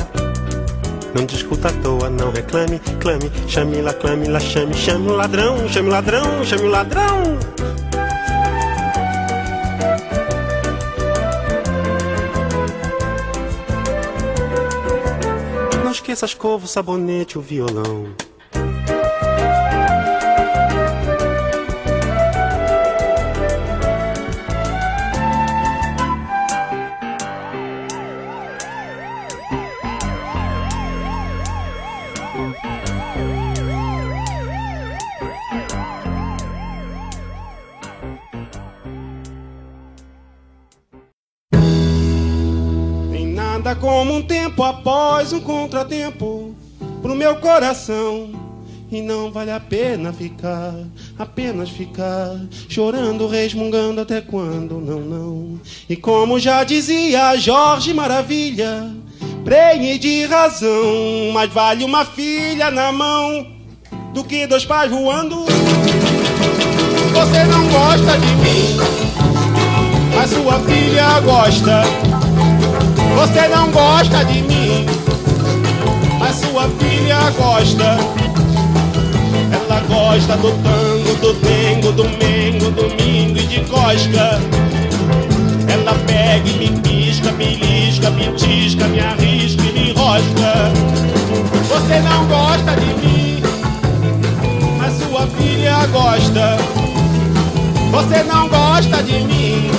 [1.14, 5.68] Não discuta à toa, não reclame, clame, chame lá, clame lá, chame, chame o ladrão,
[5.68, 7.38] chame o ladrão, chame o ladrão.
[16.22, 18.14] A escova, o sabonete, o violão.
[45.24, 46.54] Após um contratempo
[47.00, 48.30] pro meu coração.
[48.92, 50.74] E não vale a pena ficar,
[51.18, 55.60] apenas ficar chorando, resmungando até quando, não, não.
[55.88, 58.92] E como já dizia Jorge Maravilha,
[59.42, 63.46] prenhe de razão, mas vale uma filha na mão
[64.12, 65.44] do que dois pais voando.
[67.14, 68.76] Você não gosta de mim,
[70.14, 71.82] mas sua filha gosta.
[73.16, 74.53] Você não gosta de mim,
[76.64, 77.98] sua filha gosta.
[79.52, 84.40] Ela gosta do tango, do dengo, do mengo, domingo e de cosca.
[85.68, 90.72] Ela pega e me pisca, me lisca, me tisca, me arrisca e me enrosca.
[91.68, 93.42] Você não gosta de mim,
[94.78, 96.56] mas sua filha gosta.
[97.90, 99.70] Você não gosta de mim,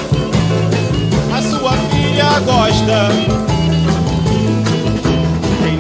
[1.32, 3.55] mas sua filha gosta.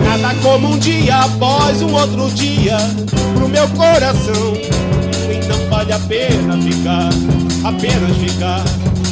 [0.05, 2.77] Nada como um dia após um outro dia
[3.33, 4.53] pro meu coração.
[5.29, 7.09] Então vale a pena ficar,
[7.63, 8.63] apenas ficar.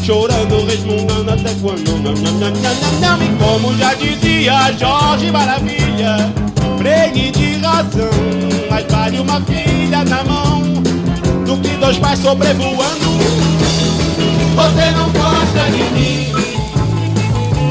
[0.06, 3.24] Chorando, resmungando até quando não, não, não, não, não.
[3.24, 6.34] E como já dizia Jorge Maravilha,
[6.78, 8.10] pregue de razão,
[8.70, 10.62] mas vale uma filha na mão
[11.46, 13.14] do que dois pais sobrevoando.
[14.56, 16.32] Você não gosta de mim,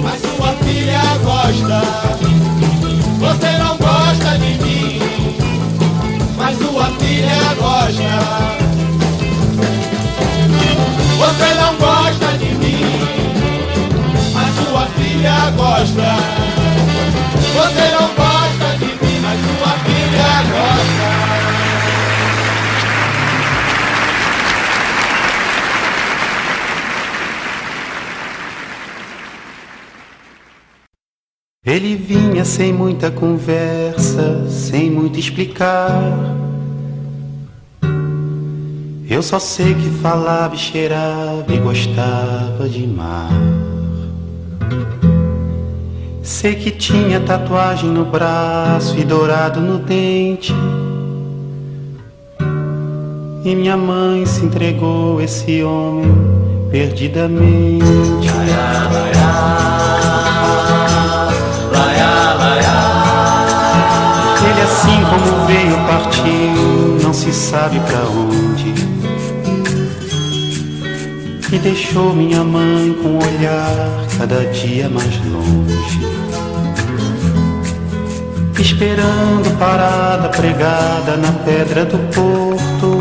[0.03, 2.42] mas sua filha gosta.
[3.33, 5.01] Você não gosta de mim,
[6.37, 8.03] mas sua filha gosta.
[11.19, 12.85] Você não gosta de mim,
[14.35, 16.17] mas sua filha gosta.
[17.55, 21.42] Você não gosta de mim, mas sua filha gosta.
[31.73, 35.91] Ele vinha sem muita conversa, sem muito explicar.
[39.09, 43.31] Eu só sei que falava e cheirava e gostava de mar.
[46.23, 50.53] Sei que tinha tatuagem no braço e dourado no dente.
[53.47, 56.13] E minha mãe se entregou a esse homem
[56.71, 57.87] perdidamente.
[57.87, 59.72] Ele
[64.83, 68.75] assim como veio partiu, não se sabe pra onde.
[71.53, 76.01] E deixou minha mãe com o olhar cada dia mais longe.
[78.59, 83.01] Esperando parada pregada na pedra do porto.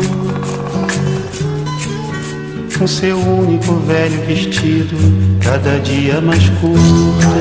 [2.78, 4.96] Com seu único velho vestido,
[5.40, 7.32] cada dia mais curto.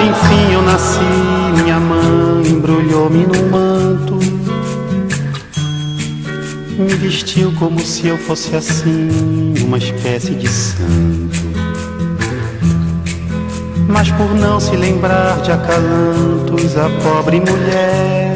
[0.00, 4.18] Quando enfim eu nasci, minha mãe embrulhou-me num manto.
[6.78, 9.10] Me vestiu como se eu fosse assim,
[9.62, 11.38] uma espécie de santo.
[13.88, 18.34] Mas por não se lembrar de acalantos, a pobre mulher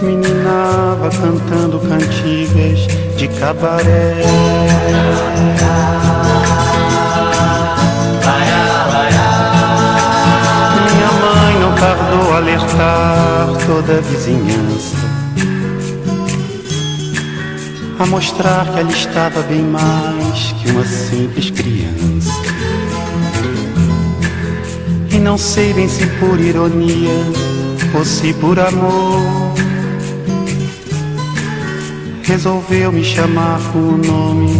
[0.00, 2.86] meninava cantando cantigas
[3.18, 4.24] de cabaré.
[11.80, 14.96] Tardou alertar toda a vizinhança,
[17.98, 22.32] a mostrar que ela estava bem mais que uma simples criança.
[25.10, 27.24] E não sei bem se por ironia
[27.94, 29.54] ou se por amor
[32.24, 34.52] resolveu me chamar com o nome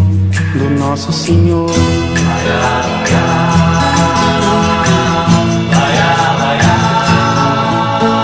[0.54, 1.70] do nosso Senhor.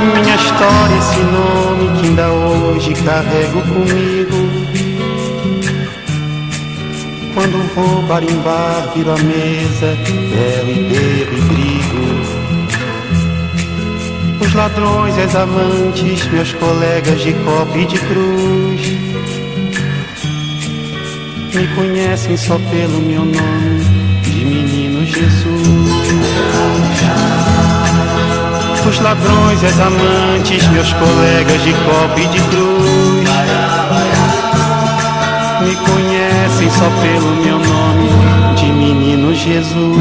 [0.01, 4.37] Minha história, esse nome que ainda hoje carrego comigo.
[7.35, 12.07] Quando vou barimbar, viro a mesa, bebo e bebo e brigo.
[14.41, 18.81] Os ladrões, as amantes, meus colegas de copo e de cruz
[21.55, 23.81] Me conhecem só pelo meu nome
[24.23, 25.37] de menino Jesus
[28.89, 33.29] Os ladrões, as amantes, meus colegas de copo e de cruz.
[35.61, 38.09] Me conhecem só pelo meu nome
[38.55, 39.97] de menino Jesus.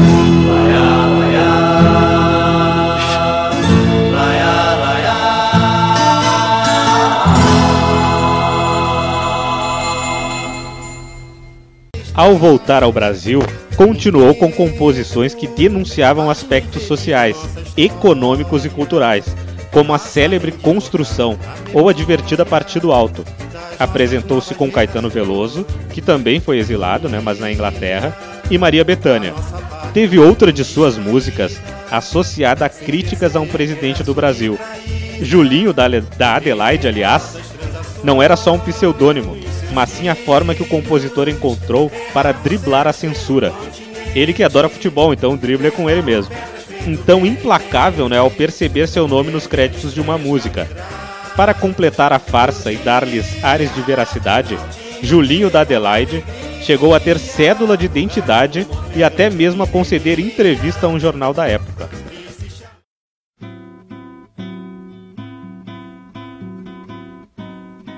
[12.14, 13.42] Ao voltar ao Brasil,
[13.76, 17.36] continuou com composições que denunciavam aspectos sociais,
[17.76, 19.36] econômicos e culturais,
[19.70, 21.38] como a célebre Construção
[21.74, 23.24] ou a divertida Partido Alto.
[23.78, 28.16] Apresentou-se com Caetano Veloso, que também foi exilado, né, mas na Inglaterra,
[28.50, 29.34] e Maria Bethânia.
[29.92, 31.60] Teve outra de suas músicas
[31.90, 34.58] associada a críticas a um presidente do Brasil.
[35.20, 37.36] Julinho da Adelaide, aliás,
[38.02, 39.36] não era só um pseudônimo,
[39.76, 43.52] mas sim a forma que o compositor encontrou para driblar a censura.
[44.14, 46.34] Ele que adora futebol, então o drible é com ele mesmo.
[46.86, 50.66] Então implacável né, ao perceber seu nome nos créditos de uma música.
[51.36, 54.58] Para completar a farsa e dar-lhes ares de veracidade,
[55.02, 56.24] Julinho da Adelaide
[56.62, 61.34] chegou a ter cédula de identidade e até mesmo a conceder entrevista a um jornal
[61.34, 61.86] da época.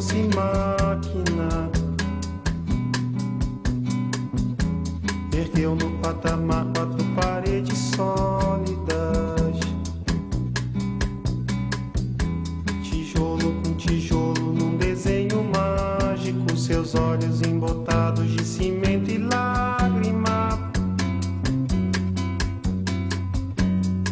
[0.00, 1.70] se fosse máquina.
[5.36, 9.60] Ergueu no patamar quatro paredes sólidas.
[12.82, 16.56] Tijolo com tijolo num desenho mágico.
[16.56, 20.70] Seus olhos embotados de cimento e lágrima.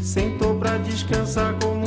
[0.03, 1.78] Sentou pra descansar como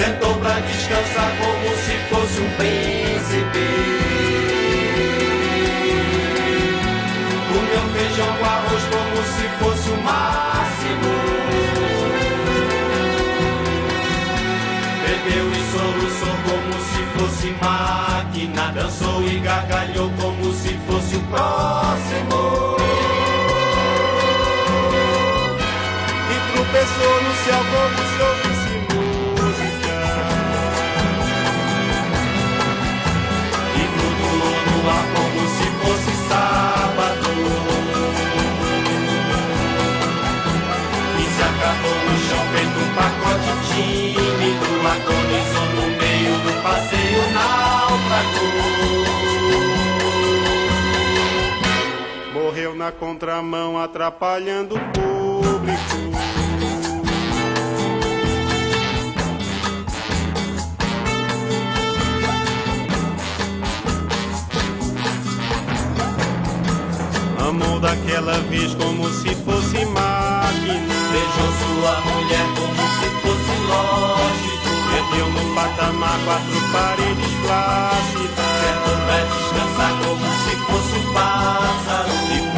[0.00, 3.66] sentou pra descansar como se fosse um príncipe.
[7.48, 11.10] Comeu feijão com arroz como se fosse o máximo.
[15.04, 18.72] Bebeu e soluçou como se fosse máquina.
[18.72, 22.76] Dançou e gargalhou como se fosse o próximo.
[26.30, 28.09] E tropeçou no céu como se
[52.80, 55.80] na contramão atrapalhando o público.
[67.46, 70.94] Amou daquela vez como se fosse máquina.
[71.12, 74.70] Beijou sua mulher como se fosse lógico.
[74.90, 78.40] Perdeu no patamar quatro paredes flácidas.
[78.62, 82.49] Certo pra descansar como se fosse um pássaro.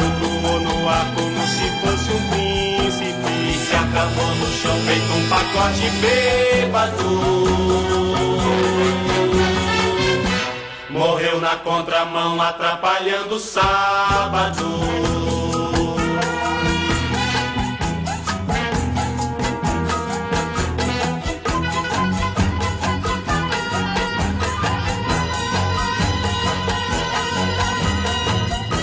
[3.93, 7.03] Acabou no chão feito um pacote bêbado.
[10.89, 14.63] Morreu na contramão atrapalhando o sábado.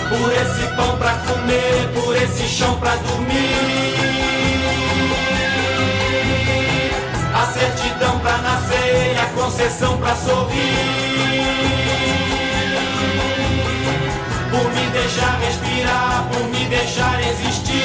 [0.09, 3.90] Por esse pão pra comer, por esse chão pra dormir.
[9.41, 10.75] Concessão pra sorrir.
[14.51, 17.81] Por me deixar respirar, por me deixar existir.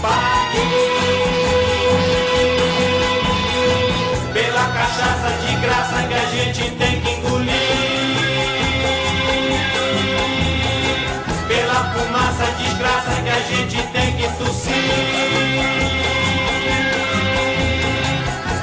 [0.00, 0.62] Paguei
[4.32, 7.03] pela cachaça de graça que a gente tem
[13.44, 14.74] gente tem que tossir.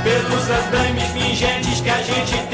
[0.04, 2.51] Pelos andames fingentes que a gente tem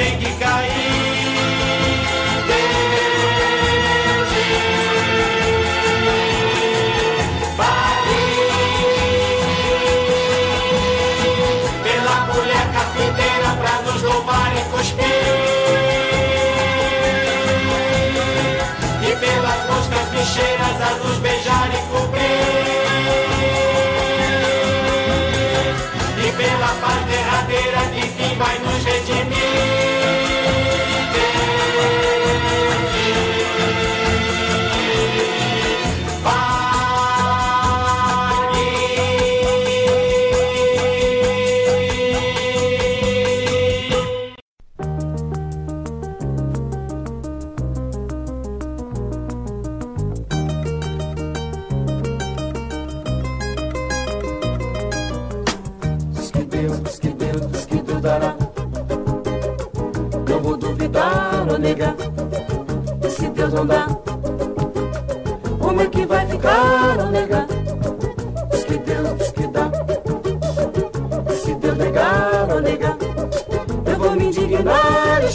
[27.57, 29.56] derradeira que fim vai nos redimir.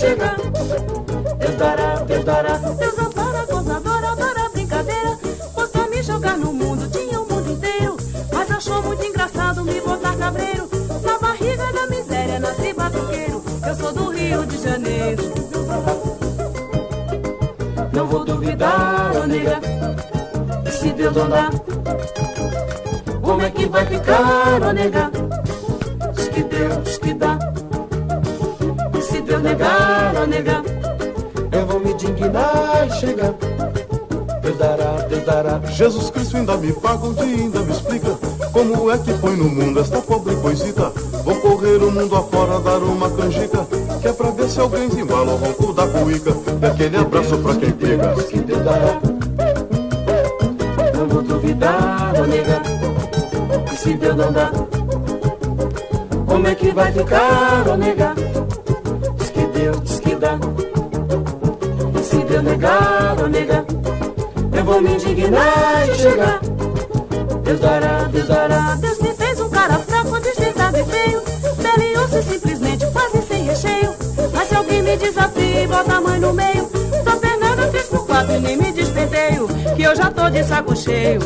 [0.03, 0.37] Chegar.
[1.39, 2.57] Deus dará, Deus dará.
[2.57, 5.19] Deus ampara, gozadora, adora brincadeira.
[5.55, 7.97] Gostou me jogar no mundo, tinha o mundo inteiro.
[8.33, 10.69] Mas achou muito engraçado me botar cabreiro.
[11.05, 13.45] Na barriga da miséria nasci batuqueiro.
[13.67, 15.23] Eu sou do Rio de Janeiro.
[17.93, 19.61] Não vou duvidar ou negar.
[20.67, 21.49] E se Deus dá,
[23.23, 25.11] como é que vai ficar ou negar?
[26.15, 27.52] Diz que Deus, que dá.
[29.53, 30.63] Negar ou negar,
[31.53, 33.35] eu vou me dignar e chegar.
[34.41, 35.61] Deus dará, Deus dará.
[35.67, 38.17] Jesus Cristo ainda me paga um dia, ainda me explica
[38.51, 40.91] como é que põe no mundo esta pobre coisita.
[41.23, 43.67] Vou correr o mundo afora, dar uma canjica,
[44.01, 46.31] que é pra ver se alguém embala o ronco da cuíca.
[46.63, 48.15] E aquele abraço pra quem pega.
[48.23, 49.01] Que Deus dará.
[50.97, 52.63] Não vou duvidar ou negar.
[53.71, 54.51] E se Deus não dá,
[56.27, 58.15] como é que vai ficar ou negar?
[60.23, 63.65] E se Deus negar ou negar,
[64.57, 66.41] eu vou me indignar e chegar.
[67.43, 68.77] Deus dará, Deus dará.
[68.77, 71.21] Deus me fez um cara fraco, desdentado e feio.
[71.61, 73.93] Pele e simplesmente quase sem recheio.
[74.33, 76.71] Mas se alguém me desafia e bota a mãe no meio,
[77.05, 79.49] tô pernada, fiz por quatro e nem me despenteio.
[79.75, 81.19] Que eu já tô de saco cheio.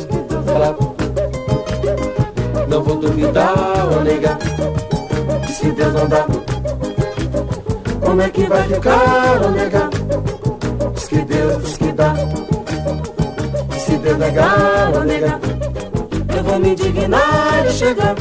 [2.67, 4.39] Não vou duvidar ou negar.
[5.47, 6.27] E se Deus não dá,
[8.17, 9.91] como é que vai ficar ou negar?
[10.95, 12.15] Diz que Deus, diz que dá.
[13.77, 15.39] E se Deus negar ou negar,
[16.35, 18.15] eu vou me indignar e chegar.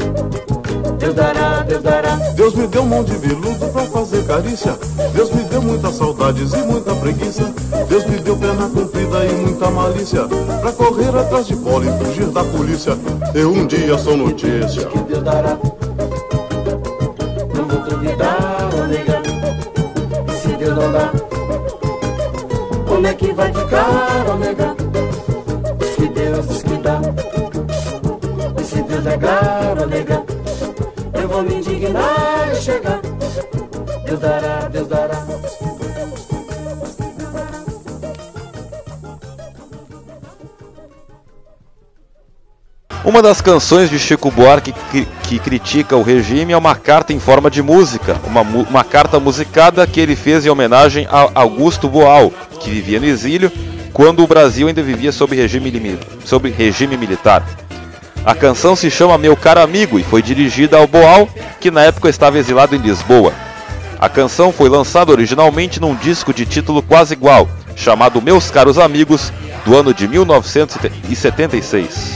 [0.98, 2.14] Deus dará, Deus dará.
[2.34, 4.78] Deus me deu um monte de veludo pra fazer carícia.
[5.14, 7.50] Deus me deu muitas saudades e muita preguiça.
[7.88, 10.24] Deus me deu perna comprida e muita malícia.
[10.60, 12.98] Pra correr atrás de bola e fugir da polícia.
[13.34, 14.84] Eu um dia sou notícia.
[14.88, 15.56] que Deus dará.
[43.16, 44.74] Uma das canções de Chico Buarque
[45.22, 49.86] que, critica o regime é uma carta em forma de música, uma, uma carta musicada
[49.86, 53.50] que ele fez em homenagem a Augusto Boal, que vivia no exílio
[53.90, 57.42] quando o Brasil ainda vivia sob regime, sob regime militar.
[58.22, 61.26] A canção se chama Meu Caro Amigo e foi dirigida ao Boal,
[61.58, 63.32] que na época estava exilado em Lisboa.
[63.98, 69.32] A canção foi lançada originalmente num disco de título quase igual, chamado Meus Caros Amigos,
[69.64, 72.15] do ano de 1976.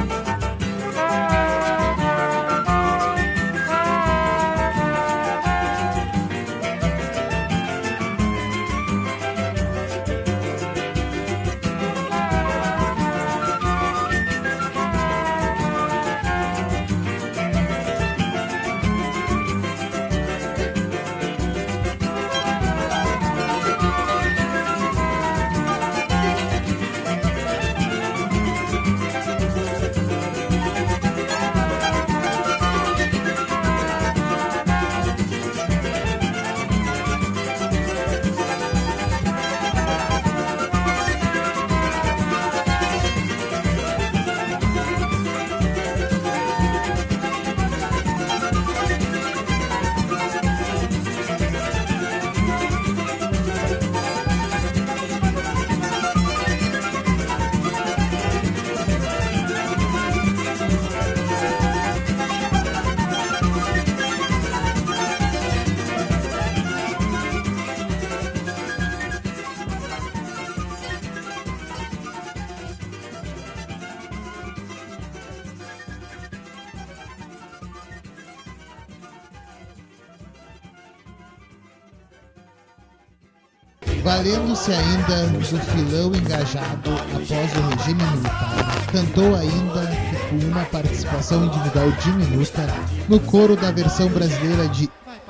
[84.61, 89.87] Valendo-se ainda do filão engajado após o regime militar, cantou ainda
[90.29, 92.67] com uma participação individual diminuta
[93.09, 94.89] no coro da versão brasileira de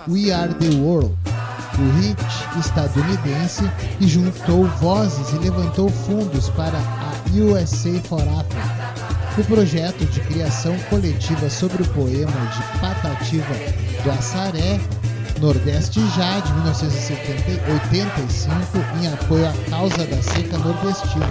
[0.09, 1.15] We Are the World,
[1.79, 2.19] o hit
[2.59, 3.63] estadunidense,
[4.01, 8.93] e juntou vozes e levantou fundos para a USA for Africa,
[9.38, 13.53] o projeto de criação coletiva sobre o poema de Patativa
[14.03, 14.80] do Assaré,
[15.41, 21.27] Nordeste Já, de 1985, em apoio à causa da seca nordestina,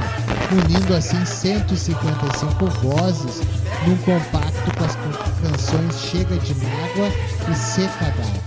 [0.50, 3.40] unindo assim 155 vozes
[3.86, 4.98] num compacto com as
[5.40, 7.08] canções Chega de Mágoa
[7.48, 8.40] e Seca d'Água.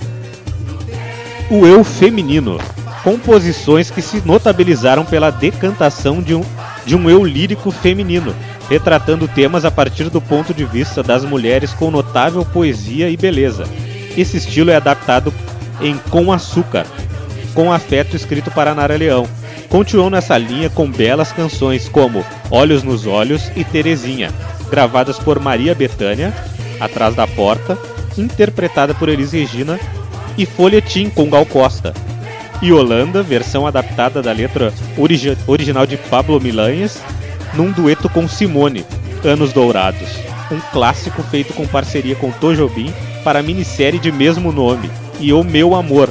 [1.49, 2.59] O Eu Feminino.
[3.01, 6.43] Composições que se notabilizaram pela decantação de um,
[6.85, 8.35] de um eu lírico feminino,
[8.69, 13.63] retratando temas a partir do ponto de vista das mulheres com notável poesia e beleza.
[14.15, 15.33] Esse estilo é adaptado
[15.83, 16.87] em Com Açúcar,
[17.53, 19.27] com afeto escrito para Nara Leão.
[19.69, 24.31] Continuou nessa linha com belas canções como Olhos nos Olhos e Terezinha,
[24.69, 26.33] gravadas por Maria Bethânia,
[26.79, 27.77] Atrás da Porta,
[28.17, 29.79] interpretada por Elis Regina,
[30.37, 31.93] e Folhetim com Gal Costa.
[32.61, 37.01] E Holanda, versão adaptada da letra origi original de Pablo Milanhes,
[37.53, 38.85] num dueto com Simone,
[39.23, 40.09] Anos Dourados,
[40.51, 42.93] um clássico feito com parceria com Tojobim
[43.23, 44.89] para a minissérie de mesmo nome,
[45.19, 46.09] e O Meu Amor,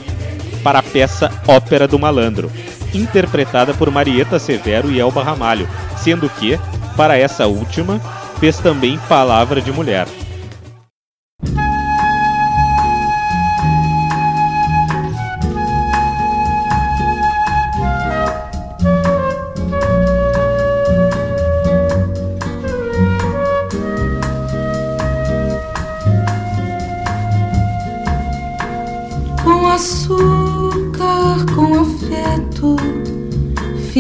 [0.63, 2.51] para a peça Ópera do Malandro,
[2.95, 6.59] interpretada por Marieta Severo e Elba Ramalho, sendo que,
[6.97, 8.01] para essa última,
[8.39, 10.07] fez também Palavra de Mulher.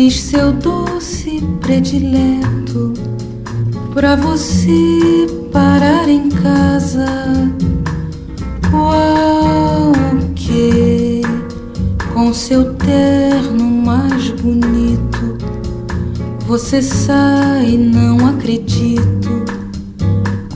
[0.02, 2.92] Fiz seu doce predileto
[3.94, 7.06] pra você parar em casa.
[8.68, 9.92] Qual
[10.34, 11.22] que
[12.12, 15.38] com seu terno mais bonito
[16.48, 19.44] você sai, não acredito.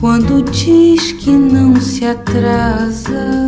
[0.01, 3.47] Quando diz que não se atrasa.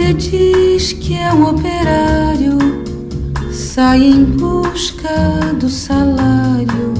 [0.00, 2.56] Você diz que é um operário,
[3.52, 5.10] sai em busca
[5.60, 6.94] do salário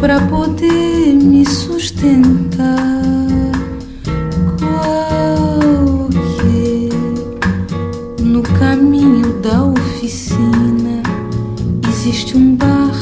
[0.00, 2.66] pra poder me sustentar.
[4.58, 6.90] Qual que
[8.20, 11.00] no caminho da oficina
[11.88, 12.92] existe um bar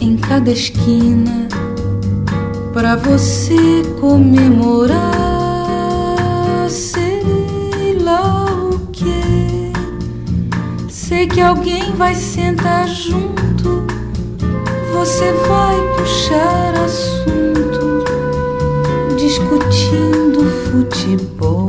[0.00, 1.48] em cada esquina
[2.72, 5.29] pra você comemorar.
[11.20, 13.84] Sei que alguém vai sentar junto.
[14.90, 18.04] Você vai puxar assunto,
[19.18, 21.66] discutindo futebol.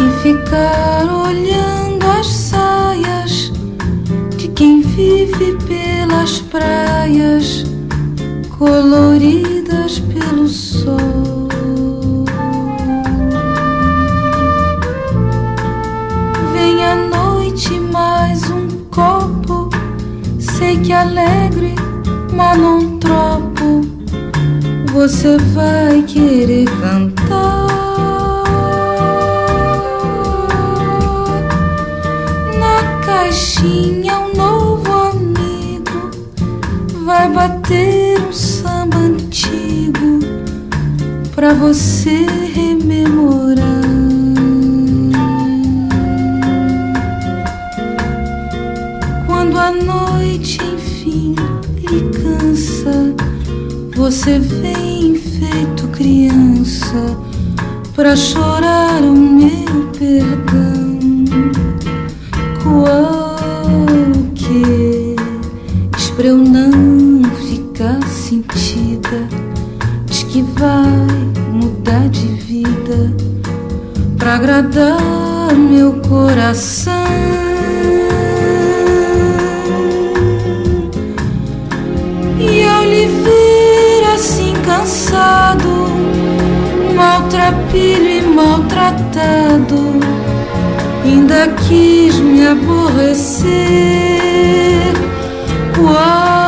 [0.00, 3.52] E ficar olhando as saias
[4.38, 7.66] de quem vive pelas praias
[8.58, 10.67] coloridas pelo sol.
[20.68, 21.74] Sei que alegre,
[22.34, 23.80] mas não tropo.
[24.92, 27.66] Você vai querer cantar.
[32.58, 36.10] Na caixinha um novo amigo
[37.06, 40.20] vai bater um samba antigo
[41.34, 43.64] pra você rememorar.
[49.26, 50.07] Quando a noite
[50.40, 51.34] enfim
[51.90, 53.14] lhe cansa,
[53.96, 57.16] você vem feito criança
[57.94, 60.98] pra chorar o meu perdão.
[62.62, 63.36] Qual
[64.34, 65.16] que
[66.18, 69.28] pra eu não ficar sentida,
[70.06, 71.06] diz que vai
[71.52, 73.14] mudar de vida
[74.18, 76.97] pra agradar meu coração.
[87.28, 90.00] Maltrapilho e maltratado,
[91.04, 93.48] ainda quis me aborrecer.
[95.74, 96.47] Qual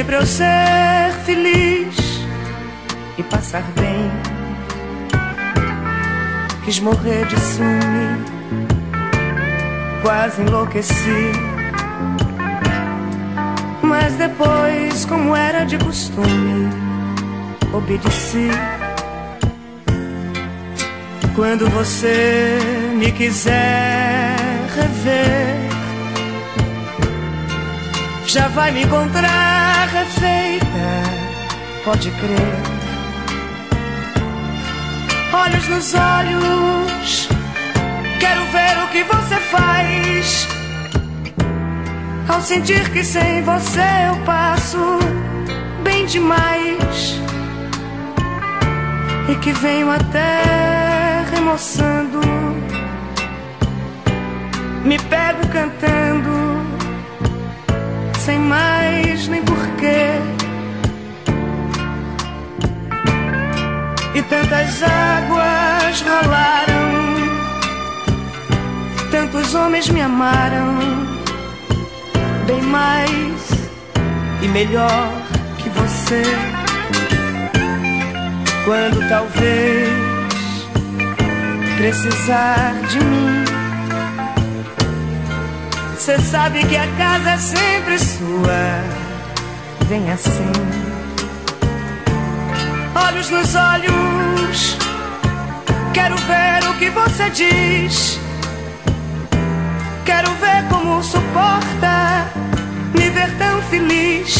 [0.00, 1.96] me disse pra eu ser feliz
[3.18, 4.10] e passar bem.
[6.64, 8.24] Quis morrer de ciúme,
[10.02, 11.32] quase enlouqueci.
[13.82, 16.70] Mas depois, como era de costume,
[17.72, 18.50] obedeci.
[21.34, 22.58] Quando você
[22.96, 24.36] me quiser
[24.74, 25.56] rever,
[28.26, 29.59] já vai me encontrar
[30.10, 32.60] refeita, pode crer.
[35.32, 37.28] Olhos nos olhos,
[38.18, 40.48] quero ver o que você faz.
[42.28, 44.98] Ao sentir que sem você eu passo
[45.82, 47.20] bem demais
[49.28, 52.20] e que venho até remoçando,
[54.84, 56.30] me pego cantando,
[58.18, 60.20] sem mais nem porquê.
[64.14, 66.90] E tantas águas rolaram,
[69.10, 70.76] tantos homens me amaram,
[72.46, 73.50] bem mais
[74.42, 75.12] e melhor
[75.58, 76.22] que você
[78.64, 79.88] quando talvez
[81.76, 83.44] precisar de mim.
[85.98, 88.99] Cê sabe que a casa é sempre sua,
[89.90, 90.52] vem assim.
[92.94, 94.76] Olhos nos olhos,
[95.92, 98.20] quero ver o que você diz.
[100.04, 102.30] Quero ver como suporta
[102.94, 104.39] me ver tão feliz.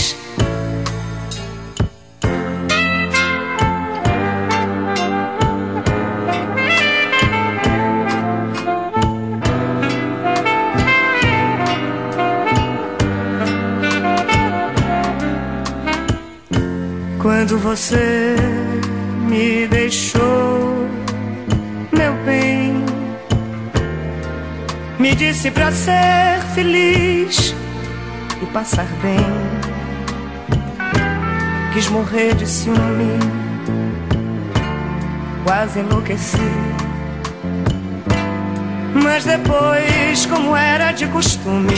[17.51, 18.37] Quando você
[19.29, 20.87] me deixou,
[21.91, 22.85] meu bem,
[25.01, 27.53] me disse pra ser feliz
[28.41, 29.19] e passar bem.
[31.73, 33.19] Quis morrer de ciúme,
[35.43, 36.39] quase enlouqueci.
[38.95, 41.75] Mas depois, como era de costume,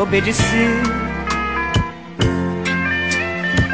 [0.00, 1.07] obedeci.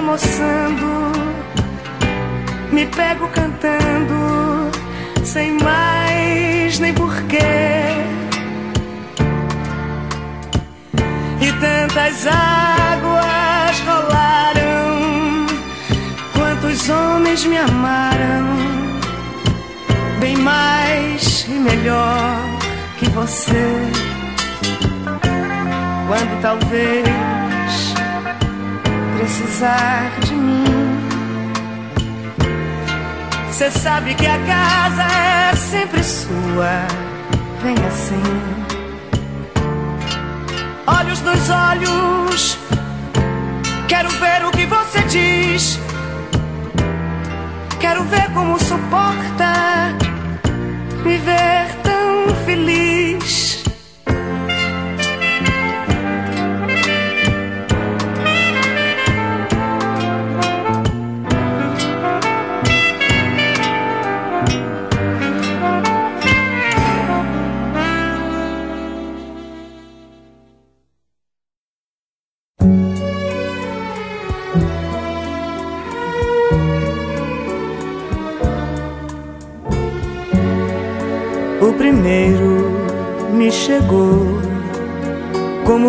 [0.00, 1.12] remoçando,
[2.72, 4.70] me pego cantando,
[5.22, 7.36] sem mais nem porquê.
[11.42, 15.46] E tantas águas rolaram,
[16.32, 18.56] quantos homens me amaram,
[20.18, 22.38] bem mais e melhor
[22.98, 23.90] que você.
[26.08, 27.39] Quando talvez
[29.20, 30.64] precisar de mim.
[33.52, 36.86] Cê sabe que a casa é sempre sua,
[37.62, 38.22] vem assim.
[40.86, 42.58] Olhos nos olhos,
[43.88, 45.78] quero ver o que você diz.
[47.78, 49.52] Quero ver como suporta
[51.04, 53.59] me ver tão feliz.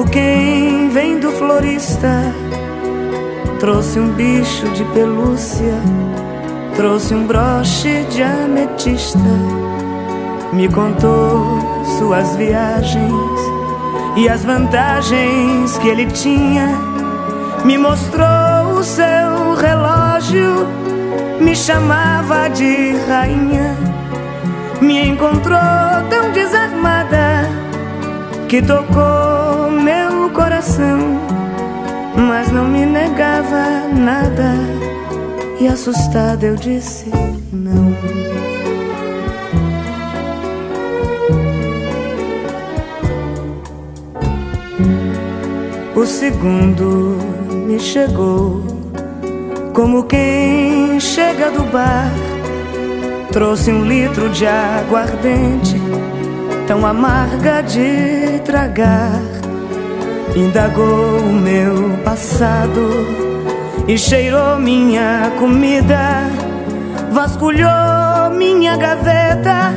[0.10, 2.34] Quem vem do florista.
[3.60, 5.76] Trouxe um bicho de pelúcia,
[6.76, 9.19] trouxe um broche de ametista.
[10.53, 11.60] Me contou
[11.98, 13.40] suas viagens
[14.15, 16.69] e as vantagens que ele tinha.
[17.64, 20.68] Me mostrou o seu relógio,
[21.40, 23.78] me chamava de rainha.
[24.82, 25.60] Me encontrou
[26.10, 27.48] tão desarmada
[28.49, 29.40] que tocou
[30.32, 30.99] coração,
[32.16, 34.53] mas não me negava nada.
[35.60, 37.12] E assustada eu disse
[37.52, 37.95] não.
[45.95, 47.18] O segundo
[47.68, 48.64] me chegou
[49.74, 52.12] como quem chega do bar.
[53.32, 55.80] Trouxe um litro de aguardente,
[56.68, 59.31] tão amarga de tragar.
[60.36, 62.90] Indagou o meu passado
[63.86, 66.24] e cheirou minha comida.
[67.12, 69.74] Vasculhou minha gaveta,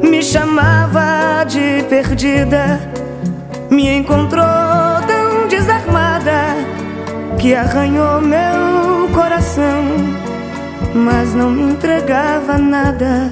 [0.00, 2.80] me chamava de perdida.
[3.68, 4.44] Me encontrou
[5.08, 6.54] tão desarmada
[7.38, 9.84] que arranhou meu coração,
[10.94, 13.28] mas não me entregava nada.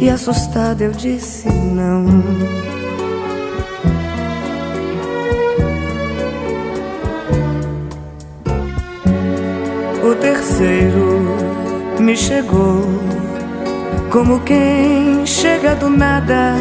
[0.00, 2.79] E assustada eu disse não.
[10.02, 11.36] O terceiro
[11.98, 12.88] me chegou
[14.10, 16.54] como quem chega do nada.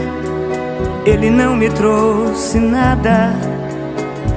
[1.06, 3.34] Ele não me trouxe nada,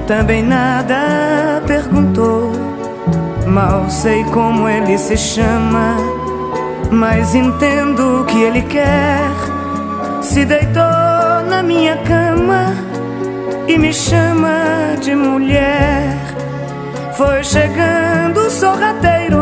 [0.07, 2.51] também nada perguntou.
[3.45, 5.97] Mal sei como ele se chama,
[6.89, 9.29] mas entendo o que ele quer.
[10.21, 10.81] Se deitou
[11.49, 12.73] na minha cama
[13.67, 16.32] e me chama de mulher.
[17.15, 19.37] Foi chegando sorrateiro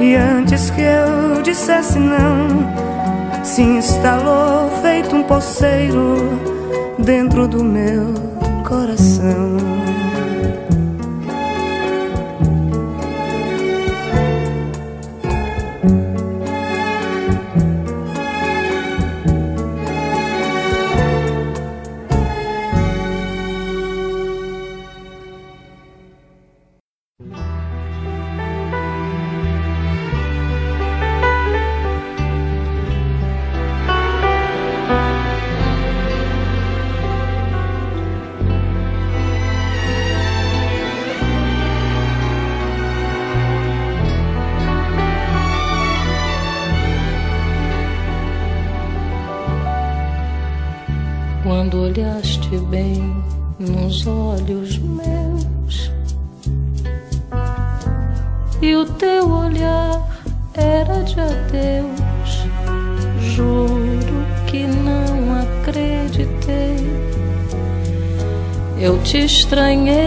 [0.00, 6.16] e antes que eu dissesse não, se instalou feito um poceiro
[6.98, 8.14] dentro do meu
[8.66, 9.75] coração.
[69.46, 70.05] Estranhei,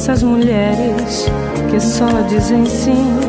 [0.00, 1.26] sou dessas mulheres
[1.70, 3.20] que só dizem sim.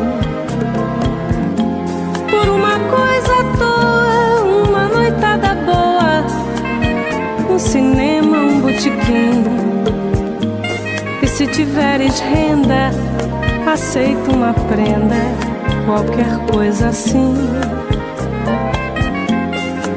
[2.30, 9.44] Por uma coisa à toa, uma noitada boa, um cinema, um botequim.
[11.22, 12.92] E se tiveres renda,
[13.70, 15.22] aceito uma prenda,
[15.86, 17.36] qualquer coisa assim.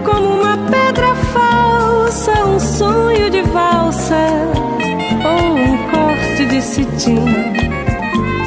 [0.04, 4.53] Como uma pedra falsa, um sonho de valsa
[6.60, 7.24] cetim.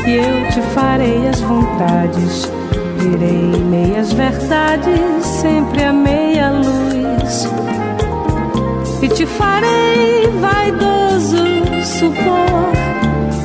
[0.08, 2.52] E eu te farei as vontades,
[3.00, 7.50] direi meias verdades, sempre a meia luz.
[9.02, 11.38] E te farei vaidoso
[11.84, 12.72] supor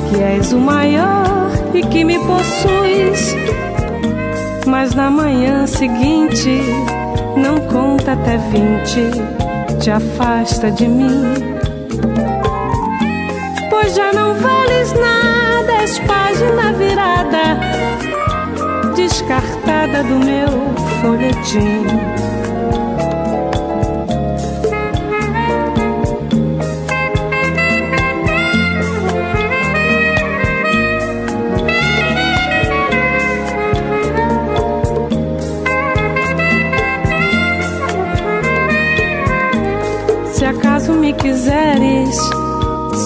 [0.09, 3.35] que és o maior e que me possuis.
[4.67, 6.61] Mas na manhã seguinte,
[7.37, 9.11] não conta até vinte,
[9.81, 11.52] te afasta de mim.
[13.95, 17.61] Já não vales nada, és página virada,
[18.95, 20.49] descartada do meu
[21.03, 22.12] folhetim.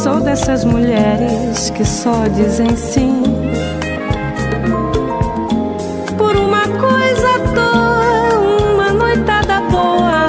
[0.06, 3.24] Sou dessas mulheres que só dizem sim.
[6.16, 8.38] Por uma coisa à toa,
[8.70, 10.28] uma noitada boa,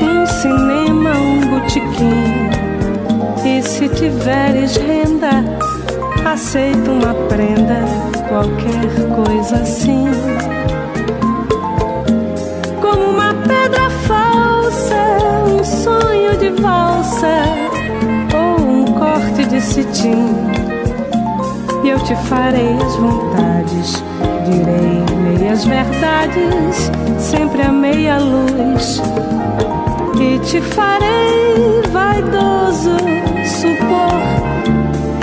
[0.00, 2.48] um cinema, um botequim.
[3.44, 5.42] E se tiveres renda,
[6.24, 7.80] aceito uma prenda,
[8.28, 10.04] qualquer coisa assim.
[12.80, 14.94] Como uma pedra falsa,
[15.44, 17.59] um sonho de valsa
[19.50, 20.28] de cetim.
[21.82, 24.04] E eu te farei as vontades,
[24.44, 29.02] direi meias verdades, sempre a meia luz.
[30.20, 32.96] E te farei vaidoso
[33.44, 34.20] supor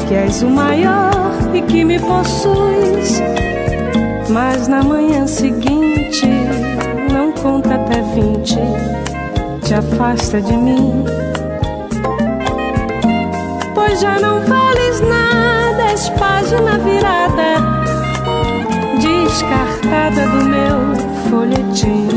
[0.08, 1.12] que és o maior
[1.54, 3.22] e que me possuis.
[4.30, 6.28] Mas na manhã seguinte,
[7.14, 8.60] não conta até vinte,
[9.64, 11.27] te afasta de mim.
[13.88, 17.56] Pois já não vales nada, és página virada,
[19.00, 22.10] descartada do meu folhetim.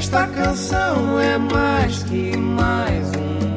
[0.00, 3.49] Esta canção é mais que mais uma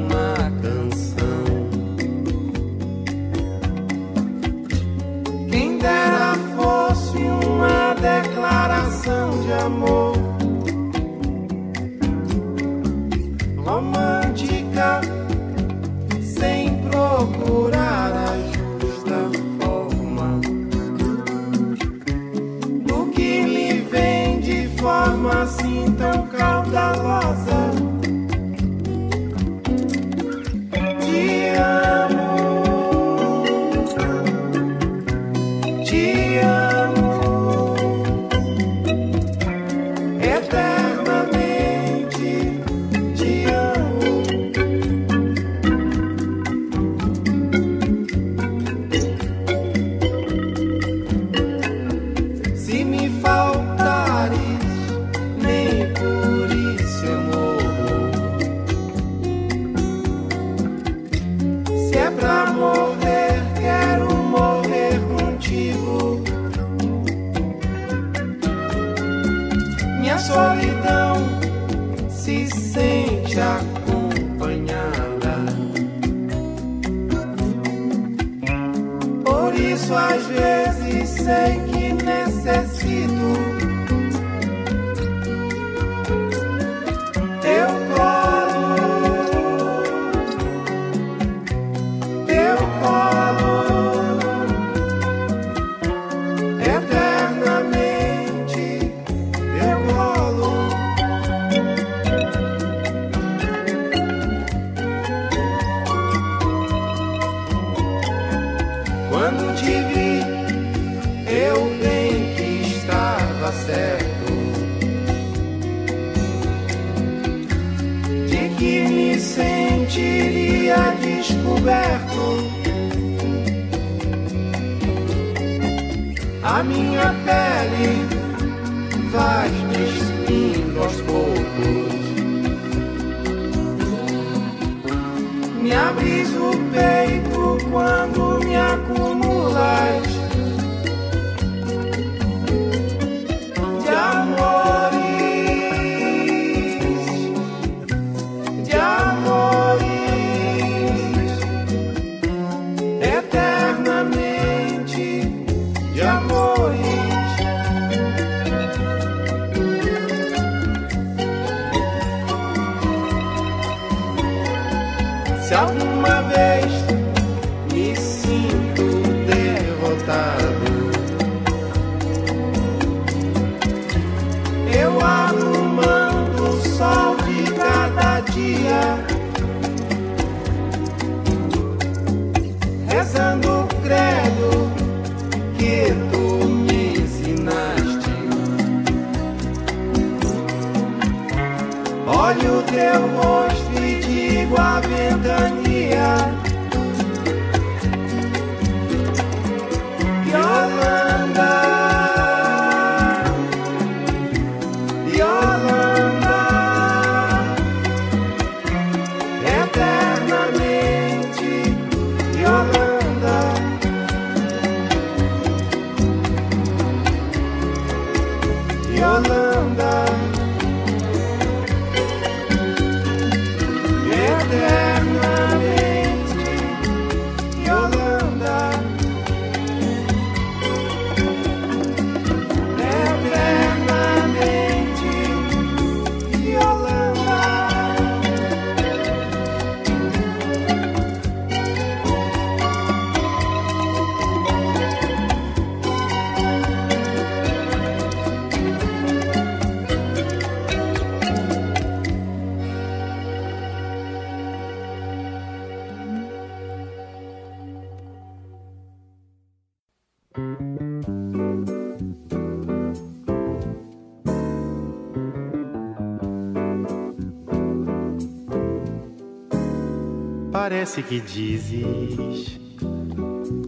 [270.63, 272.57] Parece que dizes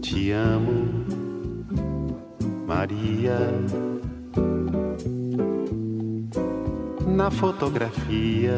[0.01, 0.88] te amo,
[2.65, 3.38] Maria.
[7.05, 8.55] Na fotografia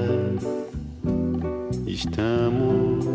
[1.87, 3.05] estamos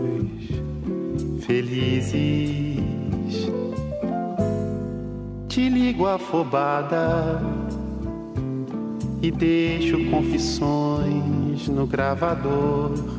[1.46, 2.82] felizes.
[5.48, 7.40] Te ligo afobada
[9.22, 13.11] e deixo confissões no gravador.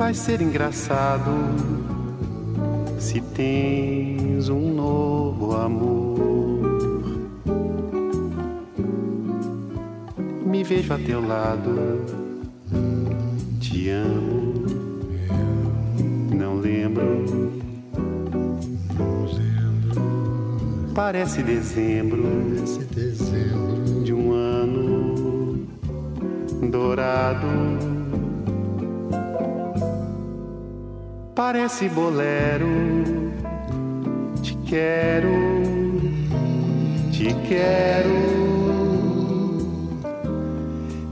[0.00, 1.30] Vai ser engraçado
[2.98, 6.58] se tens um novo amor.
[10.46, 12.00] Me vejo a teu lado,
[13.60, 14.54] te amo,
[16.34, 17.60] não lembro.
[20.94, 22.24] Parece dezembro,
[24.02, 25.68] de um ano
[26.70, 27.89] dourado.
[31.42, 32.68] Parece bolero.
[34.42, 35.32] Te quero,
[37.10, 38.12] te quero.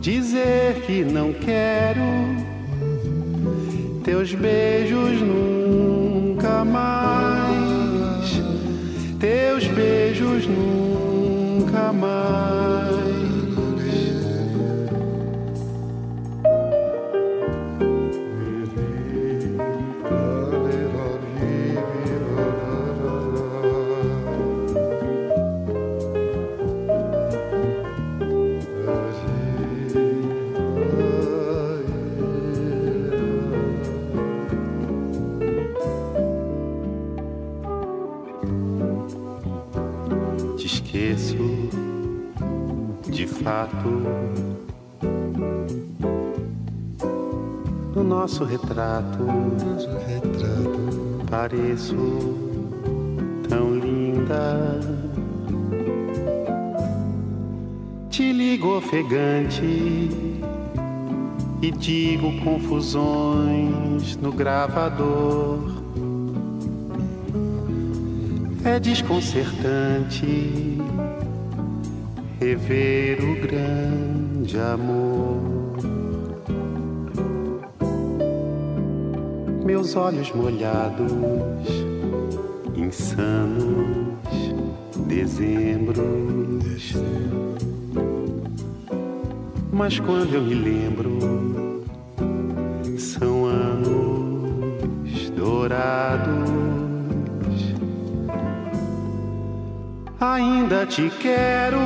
[0.02, 2.02] Dizer que não quero
[4.05, 8.42] teus beijos nunca mais.
[9.18, 12.57] Teus beijos nunca mais.
[43.43, 43.89] Fato
[47.94, 49.19] no nosso retrato.
[51.31, 51.97] Pareço
[53.48, 54.81] tão linda.
[58.09, 60.10] Te ligo ofegante
[61.62, 65.78] e digo confusões no gravador.
[68.65, 70.67] É desconcertante
[72.40, 75.39] rever o grande amor.
[79.65, 81.12] Meus olhos molhados,
[82.77, 84.28] insanos,
[85.06, 86.94] dezembros.
[89.73, 91.19] Mas quando eu me lembro,
[92.97, 96.57] são anos dourados
[100.20, 101.78] ainda te quero.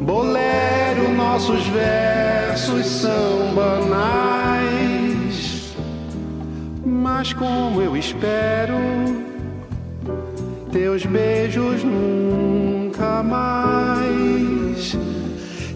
[0.00, 4.54] Bolero, nossos versos são banais,
[6.84, 8.74] mas como eu espero
[10.70, 14.98] teus beijos nunca mais,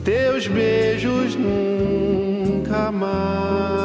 [0.04, 3.77] teus beijos nunca mais.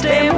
[0.00, 0.29] stay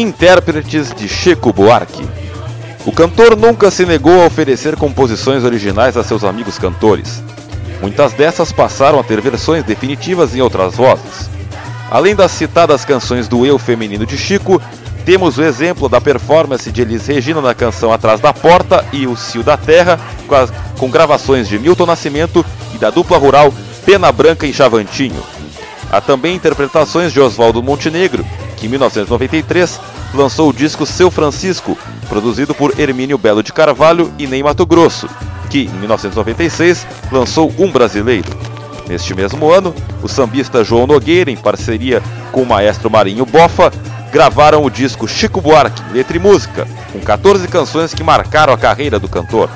[0.00, 2.06] intérpretes de Chico Buarque.
[2.86, 7.22] O cantor nunca se negou a oferecer composições originais a seus amigos cantores.
[7.80, 11.28] Muitas dessas passaram a ter versões definitivas em outras vozes.
[11.90, 14.60] Além das citadas canções do eu feminino de Chico,
[15.04, 19.16] temos o exemplo da performance de Elis Regina na canção Atrás da Porta e O
[19.16, 22.44] Cio da Terra, com, as- com gravações de Milton Nascimento
[22.74, 23.52] e da dupla rural
[23.84, 25.22] Pena Branca e Chavantinho.
[25.90, 28.24] Há também interpretações de Oswaldo Montenegro,
[28.60, 29.80] que em 1993
[30.14, 31.76] lançou o disco Seu Francisco,
[32.08, 35.08] produzido por Hermínio Belo de Carvalho e Ney Mato Grosso,
[35.48, 38.28] que em 1996 lançou Um Brasileiro.
[38.86, 43.72] Neste mesmo ano, o sambista João Nogueira, em parceria com o maestro Marinho Bofa,
[44.12, 48.98] gravaram o disco Chico Buarque, Letra e Música, com 14 canções que marcaram a carreira
[48.98, 49.48] do cantor.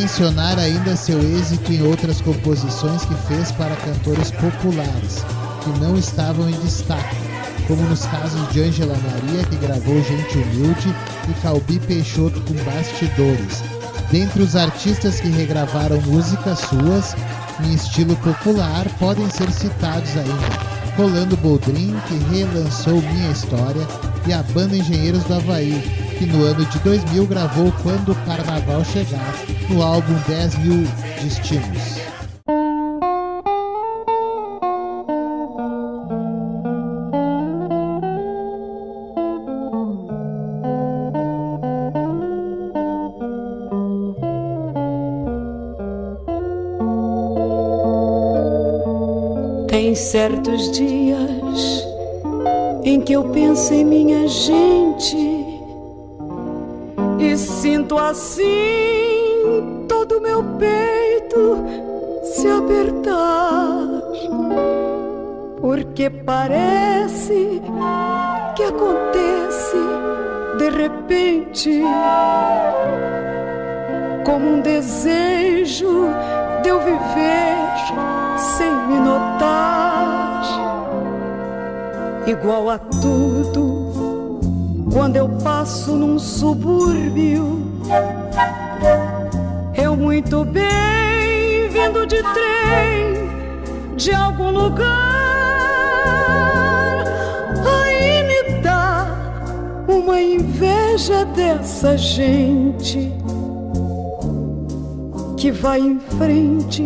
[0.00, 5.22] Mencionar ainda seu êxito em outras composições que fez para cantores populares,
[5.62, 7.16] que não estavam em destaque,
[7.66, 10.94] como nos casos de Ângela Maria, que gravou Gente Humilde,
[11.28, 13.62] e Calbi Peixoto com Bastidores.
[14.10, 17.14] Dentre os artistas que regravaram músicas suas
[17.62, 23.86] em estilo popular, podem ser citados ainda Rolando Boldrin, que relançou Minha História,
[24.26, 25.78] e a banda Engenheiros do Havaí,
[26.18, 30.86] que no ano de 2000 gravou Quando o Carnaval Chegar, no álbum 10 Mil
[31.22, 32.00] Destinos.
[49.68, 51.86] Tem certos dias
[52.82, 55.16] em que eu penso em minha gente
[57.20, 58.89] e sinto assim
[60.60, 61.64] peito
[62.22, 64.02] se apertar,
[65.60, 67.62] porque parece
[68.54, 69.78] que acontece
[70.58, 71.82] de repente
[74.24, 76.08] como um desejo
[76.62, 77.56] de eu viver
[78.36, 80.42] sem me notar,
[82.26, 83.80] igual a tudo
[84.92, 87.69] quando eu passo num subúrbio.
[90.20, 93.30] Muito bem vindo de trem
[93.96, 94.86] de algum lugar,
[97.66, 99.06] aí me dá
[99.88, 103.10] uma inveja dessa gente
[105.38, 106.84] que vai em frente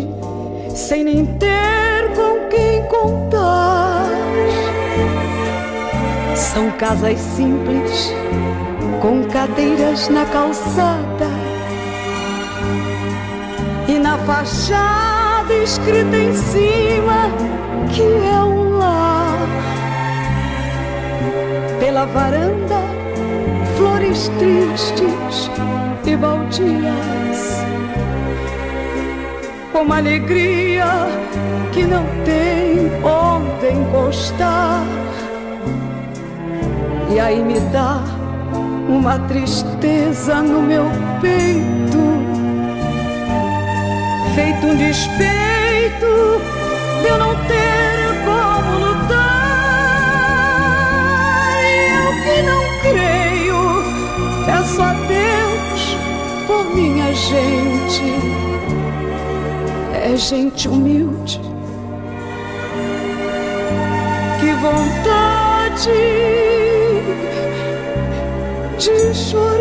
[0.73, 4.06] sem nem ter com quem contar.
[6.36, 8.15] São casas simples,
[9.02, 11.14] com cadeiras na calçada
[14.26, 17.30] fachada escrita em cima
[17.94, 19.38] que é um lar.
[21.80, 22.80] Pela varanda,
[23.76, 25.51] flores tristes
[26.06, 27.64] e baldias
[29.84, 30.86] uma alegria
[31.72, 34.82] que não tem onde encostar.
[37.10, 38.02] E aí me dá
[38.88, 40.84] uma tristeza no meu
[41.20, 41.93] peito,
[44.35, 46.40] feito um despeito
[47.02, 49.15] de eu não ter como lutar.
[51.93, 53.61] Eu que não creio,
[54.44, 55.97] peço a Deus
[56.47, 58.15] por minha gente
[60.05, 61.40] é gente humilde.
[64.40, 65.90] Que vontade
[68.78, 69.53] de chorar.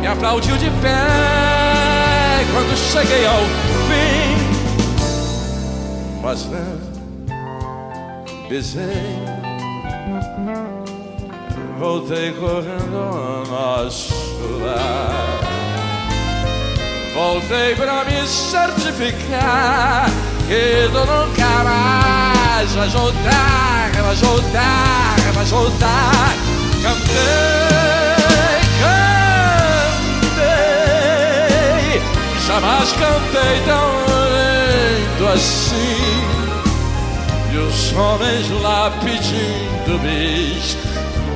[0.00, 3.42] Me aplaudiu de pé quando cheguei ao
[3.88, 4.36] fim.
[6.22, 6.78] Mas não
[8.48, 9.18] pisei,
[11.78, 14.14] voltei correndo ao nosso
[14.64, 15.40] lar.
[17.14, 20.08] Voltei pra me certificar
[20.46, 26.34] que tu nunca mais vais voltar, vais voltar, vais voltar.
[26.82, 27.79] Cantei,
[32.50, 33.86] jamais cantei tão
[34.34, 36.20] lindo assim.
[37.52, 40.76] E os homens lá pedindo bis,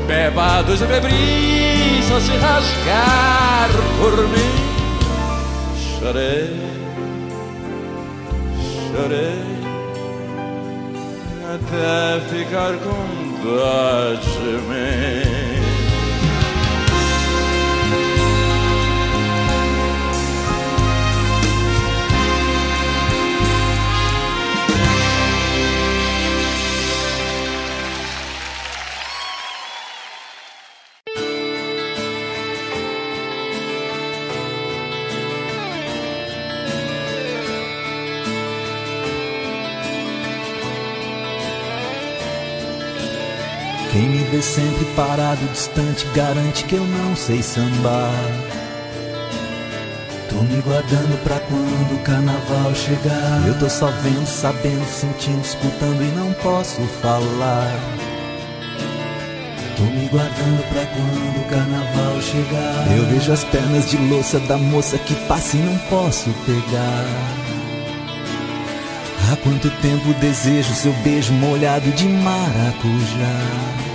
[0.07, 3.71] bebados e bebris a se rasgar
[4.01, 4.55] por mim.
[5.99, 6.51] Chorei,
[8.91, 9.55] chorei
[11.55, 15.34] até ficar com dó de mim.
[44.55, 48.15] Sempre parado, distante, garante que eu não sei sambar.
[50.29, 53.49] Tô me guardando pra quando o carnaval chegar.
[53.49, 57.73] Eu tô só vendo, sabendo, sentindo, escutando e não posso falar.
[59.77, 62.97] Tô me guardando pra quando o carnaval chegar.
[62.97, 67.07] Eu vejo as pernas de louça da moça que passa e não posso pegar.
[69.33, 73.94] Há quanto tempo desejo seu beijo molhado de maracujá.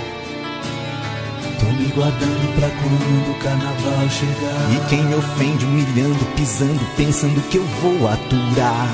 [1.60, 4.72] Tô me guardando pra quando o carnaval chegar.
[4.72, 8.88] E quem me ofende, humilhando, pisando, pensando que eu vou aturar.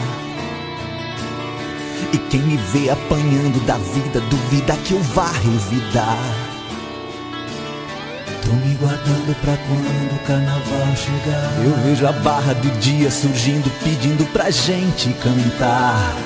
[2.13, 6.19] E quem me vê apanhando da vida, duvida que eu vá revidar.
[8.45, 11.65] Tô me guardando pra quando o carnaval chegar.
[11.65, 16.17] Eu vejo a barra do dia surgindo, pedindo pra gente cantar.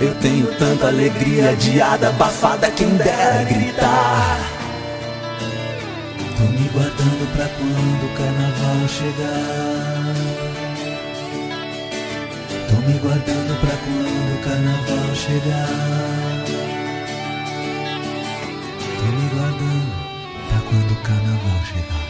[0.00, 4.57] Eu tenho tanta alegria adiada, abafada, quem dera gritar.
[6.38, 10.14] Tô me guardando pra quando o carnaval chegar.
[12.68, 15.68] Tô me guardando pra quando o carnaval chegar.
[18.94, 19.92] Tô me guardando
[20.48, 22.06] pra quando o carnaval chegar.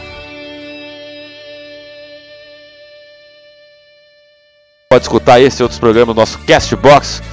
[4.91, 7.23] Pode escutar esse e outros programas no nosso Castbox,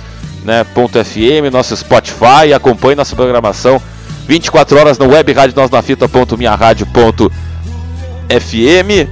[0.42, 3.82] né, .fm, nosso Spotify, acompanhe nossa programação
[4.26, 7.30] 24 horas no web rádio nós na fita ponto minha rádio ponto
[8.28, 9.08] FM.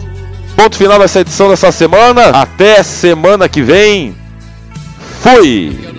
[0.57, 2.29] Ponto final dessa edição dessa semana.
[2.31, 4.17] Até semana que vem.
[5.21, 5.94] Fui!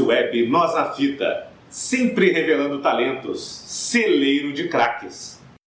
[0.00, 4.89] Rádio Web Nós na Fita, sempre revelando talentos, celeiro de craques.